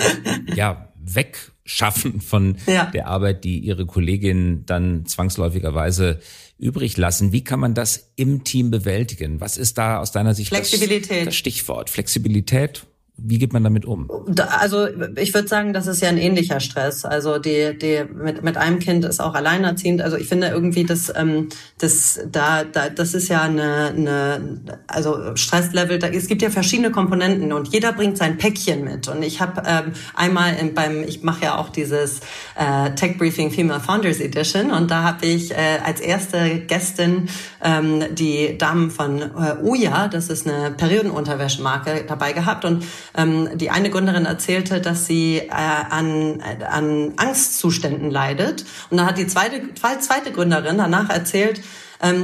ja 0.56 0.95
wegschaffen 1.14 2.22
von 2.22 2.58
ja. 2.68 2.86
der 2.86 3.08
Arbeit, 3.08 3.44
die 3.44 3.60
ihre 3.60 3.86
Kollegin 3.86 4.66
dann 4.66 5.06
zwangsläufigerweise 5.06 6.20
übrig 6.58 6.98
lassen. 6.98 7.32
Wie 7.32 7.44
kann 7.44 7.60
man 7.60 7.74
das 7.74 8.12
im 8.16 8.44
Team 8.44 8.72
bewältigen? 8.72 9.42
Was 9.42 9.58
ist 9.58 9.78
da 9.78 10.00
aus 10.00 10.12
deiner 10.12 10.34
Sicht 10.34 10.50
Flexibilität. 10.50 11.20
Das, 11.20 11.26
das 11.26 11.36
Stichwort? 11.36 11.90
Flexibilität? 11.90 12.86
Wie 13.18 13.38
geht 13.38 13.54
man 13.54 13.64
damit 13.64 13.86
um? 13.86 14.10
Also 14.60 14.88
ich 15.16 15.34
würde 15.34 15.48
sagen, 15.48 15.72
das 15.72 15.88
ist 15.88 16.02
ja 16.02 16.10
ein 16.10 16.18
ähnlicher 16.18 16.60
Stress. 16.60 17.06
Also 17.06 17.40
die, 17.40 17.78
die 17.78 18.04
mit, 18.14 18.44
mit 18.44 18.58
einem 18.58 18.80
Kind 18.80 19.06
ist 19.06 19.22
auch 19.22 19.36
alleinerziehend. 19.36 20.02
Also 20.02 20.18
ich 20.18 20.28
finde 20.28 20.48
irgendwie, 20.48 20.84
das, 20.84 21.12
ähm, 21.16 21.48
das, 21.78 22.20
da, 22.30 22.66
da, 22.66 22.90
das 22.90 23.14
ist 23.14 23.30
ja 23.30 23.44
eine, 23.44 23.94
eine 23.96 24.80
also 24.88 25.36
Stresslevel. 25.36 25.98
Da, 25.98 26.08
es 26.08 26.28
gibt 26.28 26.42
ja 26.42 26.50
verschiedene 26.50 26.92
Komponenten 26.92 27.54
und 27.54 27.70
jeder 27.70 27.94
bringt 27.94 28.18
sein 28.18 28.38
Päckchen 28.38 28.84
mit. 28.84 29.08
Und 29.08 29.24
ich 29.24 29.40
habe 29.40 29.64
ähm, 29.66 29.94
einmal 30.14 30.54
in, 30.56 30.74
beim, 30.74 31.04
ich 31.04 31.24
mache 31.24 31.46
ja 31.46 31.58
auch 31.58 31.70
dieses 31.70 32.20
äh, 32.58 32.92
Tech 32.96 33.18
Briefing 33.18 33.50
Female 33.50 33.80
Founders 33.80 34.20
Edition 34.20 34.72
und 34.72 34.92
da 34.92 35.04
habe 35.04 35.26
ich 35.26 35.52
äh, 35.52 35.80
als 35.84 36.02
erste 36.02 36.60
Gästin 36.60 37.30
ähm, 37.64 38.04
die 38.14 38.58
Damen 38.58 38.92
von 38.92 39.22
äh, 39.22 39.56
Uja, 39.64 40.10
das 40.10 40.30
ist 40.30 40.48
eine 40.48 40.72
Periodenunterwäschemarke, 40.72 42.04
dabei 42.08 42.34
gehabt 42.34 42.66
und 42.66 42.84
ähm, 43.16 43.58
die 43.58 43.70
eine 43.70 43.90
Gründerin 43.90 44.26
erzählte, 44.26 44.82
dass 44.82 45.06
sie 45.06 45.38
äh, 45.38 45.50
an, 45.50 46.42
an 46.70 47.14
Angstzuständen 47.18 48.12
leidet. 48.12 48.66
Und 48.90 48.98
dann 48.98 49.06
hat 49.06 49.18
die 49.18 49.28
zweite, 49.28 49.62
zweite 49.74 50.32
Gründerin 50.32 50.78
danach 50.78 51.10
erzählt, 51.10 51.62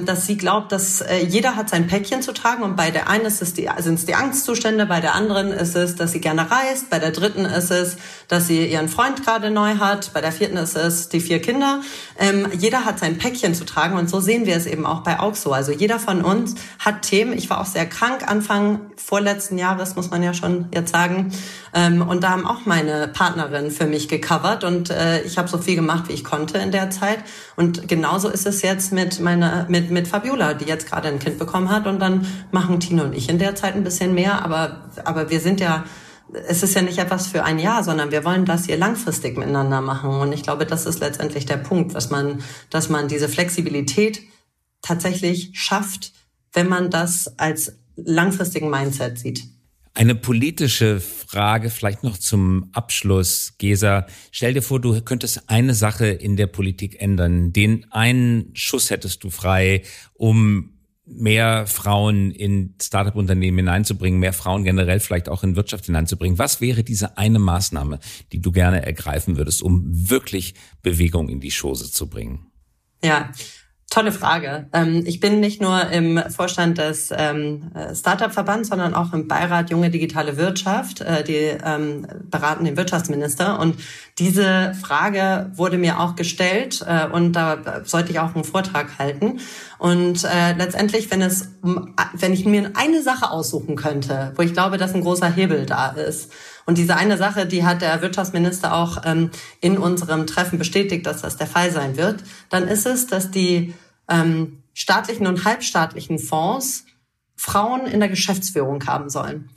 dass 0.05 0.27
sie 0.27 0.37
glaubt, 0.37 0.71
dass 0.71 1.01
äh, 1.01 1.25
jeder 1.25 1.55
hat 1.55 1.69
sein 1.69 1.87
Päckchen 1.87 2.21
zu 2.21 2.33
tragen 2.33 2.63
und 2.63 2.75
bei 2.75 2.91
der 2.91 3.09
einen 3.09 3.25
ist 3.25 3.41
es 3.41 3.53
die, 3.53 3.69
sind 3.79 3.95
es 3.95 4.05
die 4.05 4.15
Angstzustände, 4.15 4.85
bei 4.85 4.99
der 4.99 5.15
anderen 5.15 5.51
ist 5.51 5.75
es, 5.75 5.95
dass 5.95 6.11
sie 6.11 6.21
gerne 6.21 6.49
reist, 6.49 6.89
bei 6.89 6.99
der 6.99 7.11
dritten 7.11 7.45
ist 7.45 7.71
es, 7.71 7.97
dass 8.27 8.47
sie 8.47 8.65
ihren 8.65 8.89
Freund 8.89 9.23
gerade 9.23 9.51
neu 9.51 9.77
hat, 9.77 10.11
bei 10.13 10.21
der 10.21 10.31
vierten 10.31 10.57
ist 10.57 10.75
es 10.75 11.09
die 11.09 11.19
vier 11.19 11.41
Kinder. 11.41 11.81
Ähm, 12.19 12.47
jeder 12.57 12.85
hat 12.85 12.99
sein 12.99 13.17
Päckchen 13.17 13.55
zu 13.55 13.65
tragen 13.65 13.97
und 13.97 14.09
so 14.09 14.19
sehen 14.19 14.45
wir 14.45 14.55
es 14.55 14.65
eben 14.65 14.85
auch 14.85 15.01
bei 15.01 15.19
Auxo. 15.19 15.51
Also 15.51 15.71
jeder 15.71 15.99
von 15.99 16.21
uns 16.21 16.55
hat 16.79 17.03
Themen. 17.03 17.33
Ich 17.33 17.49
war 17.49 17.61
auch 17.61 17.65
sehr 17.65 17.85
krank 17.85 18.27
Anfang 18.27 18.81
vorletzten 18.95 19.57
Jahres, 19.57 19.95
muss 19.95 20.09
man 20.09 20.23
ja 20.23 20.33
schon 20.33 20.67
jetzt 20.73 20.91
sagen. 20.91 21.31
Ähm, 21.73 22.01
und 22.01 22.23
da 22.23 22.29
haben 22.29 22.45
auch 22.45 22.65
meine 22.65 23.07
Partnerin 23.07 23.71
für 23.71 23.85
mich 23.85 24.07
gecovert 24.07 24.63
und 24.63 24.89
äh, 24.89 25.21
ich 25.21 25.37
habe 25.37 25.47
so 25.47 25.57
viel 25.57 25.75
gemacht, 25.75 26.05
wie 26.07 26.13
ich 26.13 26.23
konnte 26.23 26.57
in 26.57 26.71
der 26.71 26.89
Zeit. 26.89 27.19
Und 27.55 27.87
genauso 27.87 28.29
ist 28.29 28.45
es 28.45 28.61
jetzt 28.61 28.91
mit 28.91 29.19
meiner, 29.19 29.60
mit, 29.69 29.91
mit 29.91 30.07
Fabiola, 30.07 30.53
die 30.53 30.65
jetzt 30.65 30.89
gerade 30.89 31.07
ein 31.07 31.19
Kind 31.19 31.37
bekommen 31.39 31.69
hat. 31.69 31.87
Und 31.87 31.99
dann 31.99 32.25
machen 32.51 32.79
Tino 32.79 33.03
und 33.03 33.15
ich 33.15 33.29
in 33.29 33.39
der 33.39 33.55
Zeit 33.55 33.75
ein 33.75 33.83
bisschen 33.83 34.13
mehr. 34.13 34.43
Aber, 34.43 34.89
aber 35.05 35.29
wir 35.29 35.39
sind 35.39 35.59
ja, 35.59 35.83
es 36.47 36.63
ist 36.63 36.75
ja 36.75 36.81
nicht 36.81 36.97
etwas 36.97 37.27
für 37.27 37.43
ein 37.43 37.59
Jahr, 37.59 37.83
sondern 37.83 38.11
wir 38.11 38.23
wollen 38.23 38.45
das 38.45 38.65
hier 38.65 38.77
langfristig 38.77 39.37
miteinander 39.37 39.81
machen. 39.81 40.09
Und 40.09 40.33
ich 40.33 40.43
glaube, 40.43 40.65
das 40.65 40.85
ist 40.85 40.99
letztendlich 40.99 41.45
der 41.45 41.57
Punkt, 41.57 41.95
dass 41.95 42.09
man, 42.09 42.43
dass 42.69 42.89
man 42.89 43.07
diese 43.07 43.29
Flexibilität 43.29 44.21
tatsächlich 44.81 45.51
schafft, 45.53 46.13
wenn 46.53 46.67
man 46.67 46.89
das 46.89 47.37
als 47.37 47.77
langfristigen 47.95 48.69
Mindset 48.69 49.19
sieht. 49.19 49.43
Eine 49.93 50.15
politische 50.15 51.01
Frage 51.01 51.69
vielleicht 51.69 52.03
noch 52.03 52.17
zum 52.17 52.69
Abschluss, 52.71 53.55
Gesa. 53.57 54.05
Stell 54.31 54.53
dir 54.53 54.61
vor, 54.61 54.79
du 54.79 55.01
könntest 55.01 55.49
eine 55.49 55.73
Sache 55.73 56.07
in 56.07 56.37
der 56.37 56.47
Politik 56.47 57.01
ändern. 57.01 57.51
Den 57.51 57.91
einen 57.91 58.51
Schuss 58.53 58.89
hättest 58.89 59.23
du 59.23 59.29
frei, 59.29 59.83
um 60.13 60.77
mehr 61.05 61.67
Frauen 61.67 62.31
in 62.31 62.75
Startup-Unternehmen 62.81 63.57
hineinzubringen, 63.57 64.19
mehr 64.19 64.31
Frauen 64.31 64.63
generell 64.63 65.01
vielleicht 65.01 65.27
auch 65.27 65.43
in 65.43 65.57
Wirtschaft 65.57 65.87
hineinzubringen. 65.87 66.39
Was 66.39 66.61
wäre 66.61 66.83
diese 66.83 67.17
eine 67.17 67.39
Maßnahme, 67.39 67.99
die 68.31 68.39
du 68.39 68.51
gerne 68.51 68.85
ergreifen 68.85 69.35
würdest, 69.35 69.61
um 69.61 69.83
wirklich 70.09 70.53
Bewegung 70.81 71.27
in 71.27 71.41
die 71.41 71.51
Chose 71.51 71.91
zu 71.91 72.07
bringen? 72.07 72.47
Ja, 73.03 73.31
Tolle 73.91 74.13
Frage. 74.13 74.67
Ähm, 74.71 75.03
ich 75.05 75.19
bin 75.19 75.41
nicht 75.41 75.61
nur 75.61 75.89
im 75.89 76.17
Vorstand 76.29 76.77
des 76.77 77.09
ähm, 77.13 77.73
Startup-Verbands, 77.93 78.69
sondern 78.69 78.93
auch 78.93 79.11
im 79.11 79.27
Beirat 79.27 79.69
Junge 79.69 79.89
Digitale 79.89 80.37
Wirtschaft. 80.37 81.01
Äh, 81.01 81.25
die 81.25 81.57
ähm, 81.65 82.07
beraten 82.23 82.63
den 82.63 82.77
Wirtschaftsminister. 82.77 83.59
Und 83.59 83.75
diese 84.17 84.73
Frage 84.81 85.51
wurde 85.55 85.77
mir 85.77 85.99
auch 85.99 86.15
gestellt 86.15 86.85
äh, 86.87 87.05
und 87.05 87.33
da 87.33 87.81
sollte 87.83 88.11
ich 88.11 88.19
auch 88.19 88.33
einen 88.33 88.45
Vortrag 88.45 88.97
halten. 88.97 89.41
Und 89.77 90.23
äh, 90.23 90.53
letztendlich, 90.57 91.11
wenn 91.11 91.21
es, 91.21 91.49
wenn 92.13 92.31
ich 92.31 92.45
mir 92.45 92.71
eine 92.75 93.03
Sache 93.03 93.29
aussuchen 93.29 93.75
könnte, 93.75 94.31
wo 94.37 94.41
ich 94.41 94.53
glaube, 94.53 94.77
dass 94.77 94.95
ein 94.95 95.01
großer 95.01 95.29
Hebel 95.29 95.65
da 95.65 95.89
ist, 95.89 96.31
und 96.65 96.77
diese 96.77 96.95
eine 96.95 97.17
Sache, 97.17 97.45
die 97.45 97.65
hat 97.65 97.81
der 97.81 98.01
Wirtschaftsminister 98.01 98.73
auch 98.73 99.01
ähm, 99.05 99.31
in 99.59 99.77
unserem 99.77 100.27
Treffen 100.27 100.59
bestätigt, 100.59 101.05
dass 101.05 101.21
das 101.21 101.37
der 101.37 101.47
Fall 101.47 101.71
sein 101.71 101.97
wird. 101.97 102.23
Dann 102.49 102.67
ist 102.67 102.85
es, 102.85 103.07
dass 103.07 103.31
die 103.31 103.73
ähm, 104.09 104.63
staatlichen 104.73 105.27
und 105.27 105.45
halbstaatlichen 105.45 106.19
Fonds 106.19 106.85
Frauen 107.35 107.87
in 107.87 107.99
der 107.99 108.09
Geschäftsführung 108.09 108.85
haben 108.85 109.09
sollen. 109.09 109.49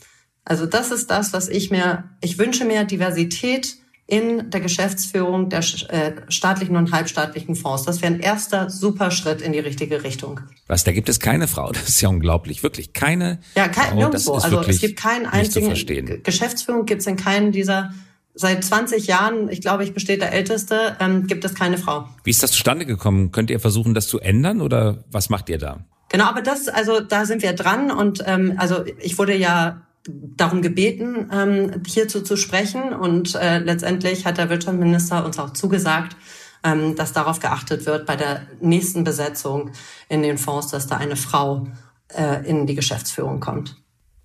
Also 0.44 0.66
das 0.66 0.90
ist 0.90 1.10
das, 1.10 1.32
was 1.32 1.48
ich 1.48 1.70
mir, 1.70 2.04
ich 2.20 2.38
wünsche 2.38 2.64
mir 2.64 2.84
Diversität 2.84 3.76
in 4.06 4.50
der 4.50 4.60
Geschäftsführung 4.60 5.48
der 5.48 5.60
äh, 5.60 6.12
staatlichen 6.28 6.76
und 6.76 6.92
halbstaatlichen 6.92 7.54
Fonds. 7.54 7.84
Das 7.84 8.02
wäre 8.02 8.12
ein 8.12 8.20
erster 8.20 8.68
super 8.68 9.10
Schritt 9.10 9.40
in 9.40 9.52
die 9.52 9.60
richtige 9.60 10.04
Richtung. 10.04 10.40
Was, 10.66 10.84
da 10.84 10.92
gibt 10.92 11.08
es 11.08 11.20
keine 11.20 11.48
Frau? 11.48 11.72
Das 11.72 11.88
ist 11.88 12.00
ja 12.00 12.08
unglaublich, 12.08 12.62
wirklich 12.62 12.92
keine. 12.92 13.40
Ja, 13.54 13.68
kein, 13.68 13.90
Frau, 13.90 13.96
nirgendwo. 13.96 14.34
Also 14.34 14.60
es 14.62 14.80
gibt 14.80 14.98
keinen 14.98 15.26
einzigen 15.26 15.74
Geschäftsführung 16.22 16.86
gibt 16.86 17.00
es 17.00 17.06
in 17.06 17.16
keinen 17.16 17.52
dieser 17.52 17.92
Seit 18.36 18.64
20 18.64 19.06
Jahren, 19.06 19.48
ich 19.48 19.60
glaube, 19.60 19.84
ich 19.84 19.94
besteht 19.94 20.20
der 20.20 20.32
Älteste, 20.32 20.96
ähm, 20.98 21.28
gibt 21.28 21.44
es 21.44 21.54
keine 21.54 21.78
Frau. 21.78 22.08
Wie 22.24 22.30
ist 22.30 22.42
das 22.42 22.50
zustande 22.50 22.84
gekommen? 22.84 23.30
Könnt 23.30 23.48
ihr 23.48 23.60
versuchen, 23.60 23.94
das 23.94 24.08
zu 24.08 24.18
ändern 24.18 24.60
oder 24.60 25.04
was 25.12 25.30
macht 25.30 25.48
ihr 25.48 25.58
da? 25.58 25.84
Genau, 26.08 26.24
aber 26.24 26.42
das, 26.42 26.66
also 26.66 26.98
da 26.98 27.26
sind 27.26 27.42
wir 27.42 27.52
dran 27.52 27.92
und 27.92 28.24
ähm, 28.26 28.54
also 28.56 28.84
ich 28.98 29.18
wurde 29.18 29.36
ja 29.36 29.82
darum 30.06 30.62
gebeten, 30.62 31.30
ähm, 31.32 31.82
hierzu 31.86 32.20
zu 32.20 32.36
sprechen 32.36 32.92
und 32.92 33.34
äh, 33.34 33.58
letztendlich 33.58 34.26
hat 34.26 34.38
der 34.38 34.50
Wirtschaftsminister 34.50 35.24
uns 35.24 35.38
auch 35.38 35.52
zugesagt, 35.52 36.16
ähm, 36.62 36.94
dass 36.96 37.12
darauf 37.12 37.40
geachtet 37.40 37.86
wird 37.86 38.06
bei 38.06 38.16
der 38.16 38.46
nächsten 38.60 39.04
Besetzung 39.04 39.70
in 40.08 40.22
den 40.22 40.38
Fonds, 40.38 40.68
dass 40.68 40.86
da 40.86 40.96
eine 40.96 41.16
Frau 41.16 41.68
äh, 42.08 42.46
in 42.48 42.66
die 42.66 42.74
Geschäftsführung 42.74 43.40
kommt. 43.40 43.76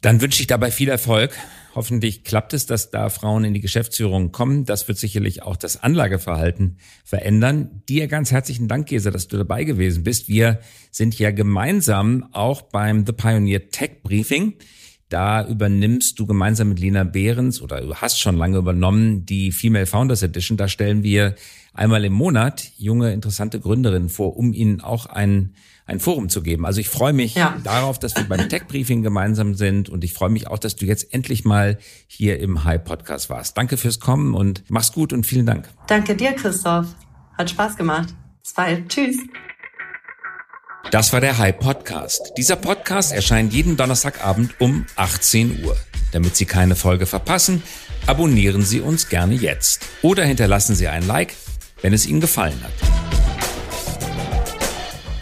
Dann 0.02 0.22
wünsche 0.22 0.42
ich 0.42 0.48
dabei 0.48 0.72
viel 0.72 0.90
Erfolg. 0.90 1.36
Hoffentlich 1.76 2.24
klappt 2.24 2.54
es, 2.54 2.66
dass 2.66 2.90
da 2.90 3.10
Frauen 3.10 3.44
in 3.44 3.54
die 3.54 3.62
Geschäftsführung 3.62 4.32
kommen. 4.32 4.66
Das 4.66 4.88
wird 4.88 4.98
sicherlich 4.98 5.44
auch 5.44 5.56
das 5.56 5.82
Anlageverhalten 5.84 6.78
verändern. 7.04 7.84
Dir 7.88 8.08
ganz 8.08 8.32
herzlichen 8.32 8.68
Dank, 8.68 8.88
Gesa, 8.88 9.12
dass 9.12 9.28
du 9.28 9.38
dabei 9.38 9.66
gewesen 9.66 10.04
bist. 10.04 10.30
Wir 10.30 10.60
sind 10.90 11.20
ja 11.20 11.32
gemeinsam 11.32 12.28
auch 12.32 12.64
beim 12.64 13.06
The 13.06 13.14
Pioneer 13.14 13.70
Tech 13.70 14.02
Briefing. 14.04 14.56
Da 15.10 15.46
übernimmst 15.48 16.20
du 16.20 16.28
gemeinsam 16.28 16.70
mit 16.70 16.80
Lina 16.80 17.04
Behrens 17.04 17.62
oder 17.62 17.82
du 17.82 17.96
hast 17.96 18.20
schon 18.20 18.38
lange 18.38 18.58
übernommen 18.58 19.26
die 19.26 19.52
Female 19.52 19.88
Founders 19.88 20.22
Edition. 20.22 20.56
Da 20.56 20.68
stellen 20.68 21.02
wir 21.02 21.34
einmal 21.74 22.06
im 22.06 22.14
Monat 22.14 22.72
junge, 22.78 23.12
interessante 23.12 23.60
Gründerinnen 23.60 24.10
vor, 24.10 24.38
um 24.38 24.54
ihnen 24.54 24.82
auch 24.82 25.08
ein, 25.08 25.56
ein 25.88 26.00
Forum 26.00 26.30
zu 26.30 26.44
geben. 26.44 26.64
Also 26.64 26.80
ich 26.80 26.90
freue 26.90 27.14
mich 27.14 27.34
ja. 27.34 27.58
darauf, 27.64 27.98
dass 27.98 28.16
wir 28.16 28.24
beim 28.26 28.50
Tech 28.50 28.68
Briefing 28.68 29.02
gemeinsam 29.02 29.56
sind 29.56 29.90
und 29.90 30.04
ich 30.04 30.14
freue 30.14 30.30
mich 30.30 30.48
auch, 30.48 30.60
dass 30.60 30.76
du 30.76 30.86
jetzt 30.86 31.12
endlich 31.12 31.44
mal 31.44 31.80
hier 32.06 32.40
im 32.40 32.64
High 32.64 32.84
Podcast 32.84 33.32
warst. 33.32 33.58
Danke 33.58 33.78
fürs 33.78 34.00
Kommen 34.00 34.36
und 34.36 34.64
mach's 34.70 34.92
gut 34.92 35.12
und 35.12 35.26
vielen 35.26 35.48
Dank. 35.48 35.68
Danke 35.88 36.16
dir, 36.16 36.34
Christoph. 36.34 36.96
Hat 37.36 37.50
Spaß 37.50 37.78
gemacht. 37.78 38.14
Bis 38.44 38.54
bald. 38.54 38.90
Tschüss. 38.90 39.18
Das 40.92 41.14
war 41.14 41.22
der 41.22 41.38
High 41.38 41.60
Podcast. 41.60 42.34
Dieser 42.36 42.56
Podcast 42.56 43.12
erscheint 43.12 43.54
jeden 43.54 43.78
Donnerstagabend 43.78 44.60
um 44.60 44.88
18 44.96 45.64
Uhr. 45.64 45.78
Damit 46.14 46.36
Sie 46.36 46.46
keine 46.46 46.76
Folge 46.76 47.06
verpassen, 47.06 47.62
abonnieren 48.08 48.64
Sie 48.64 48.82
uns 48.82 49.08
gerne 49.08 49.36
jetzt 49.36 49.86
oder 50.02 50.26
hinterlassen 50.26 50.74
Sie 50.74 50.88
ein 50.88 51.06
Like, 51.06 51.36
wenn 51.84 51.94
es 51.94 52.08
Ihnen 52.08 52.22
gefallen 52.22 52.60
hat. 52.64 52.72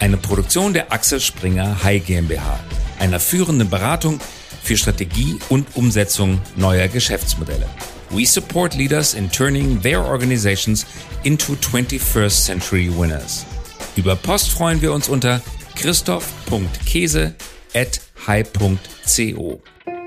Eine 0.00 0.16
Produktion 0.16 0.72
der 0.72 0.90
Axel 0.90 1.20
Springer 1.20 1.84
High 1.84 2.02
GmbH, 2.02 2.60
einer 2.98 3.20
führenden 3.20 3.68
Beratung 3.68 4.20
für 4.62 4.78
Strategie 4.78 5.38
und 5.50 5.66
Umsetzung 5.76 6.40
neuer 6.56 6.88
Geschäftsmodelle. 6.88 7.68
We 8.08 8.24
support 8.24 8.74
leaders 8.74 9.12
in 9.12 9.30
turning 9.30 9.82
their 9.82 10.02
organizations 10.02 10.86
into 11.24 11.52
21st 11.56 12.42
century 12.46 12.90
winners. 12.90 13.44
Über 13.96 14.16
Post 14.16 14.50
freuen 14.50 14.80
wir 14.80 14.94
uns 14.94 15.10
unter 15.10 15.42
christoph.käse 15.78 17.34
at 17.74 18.00
high.co. 18.26 19.97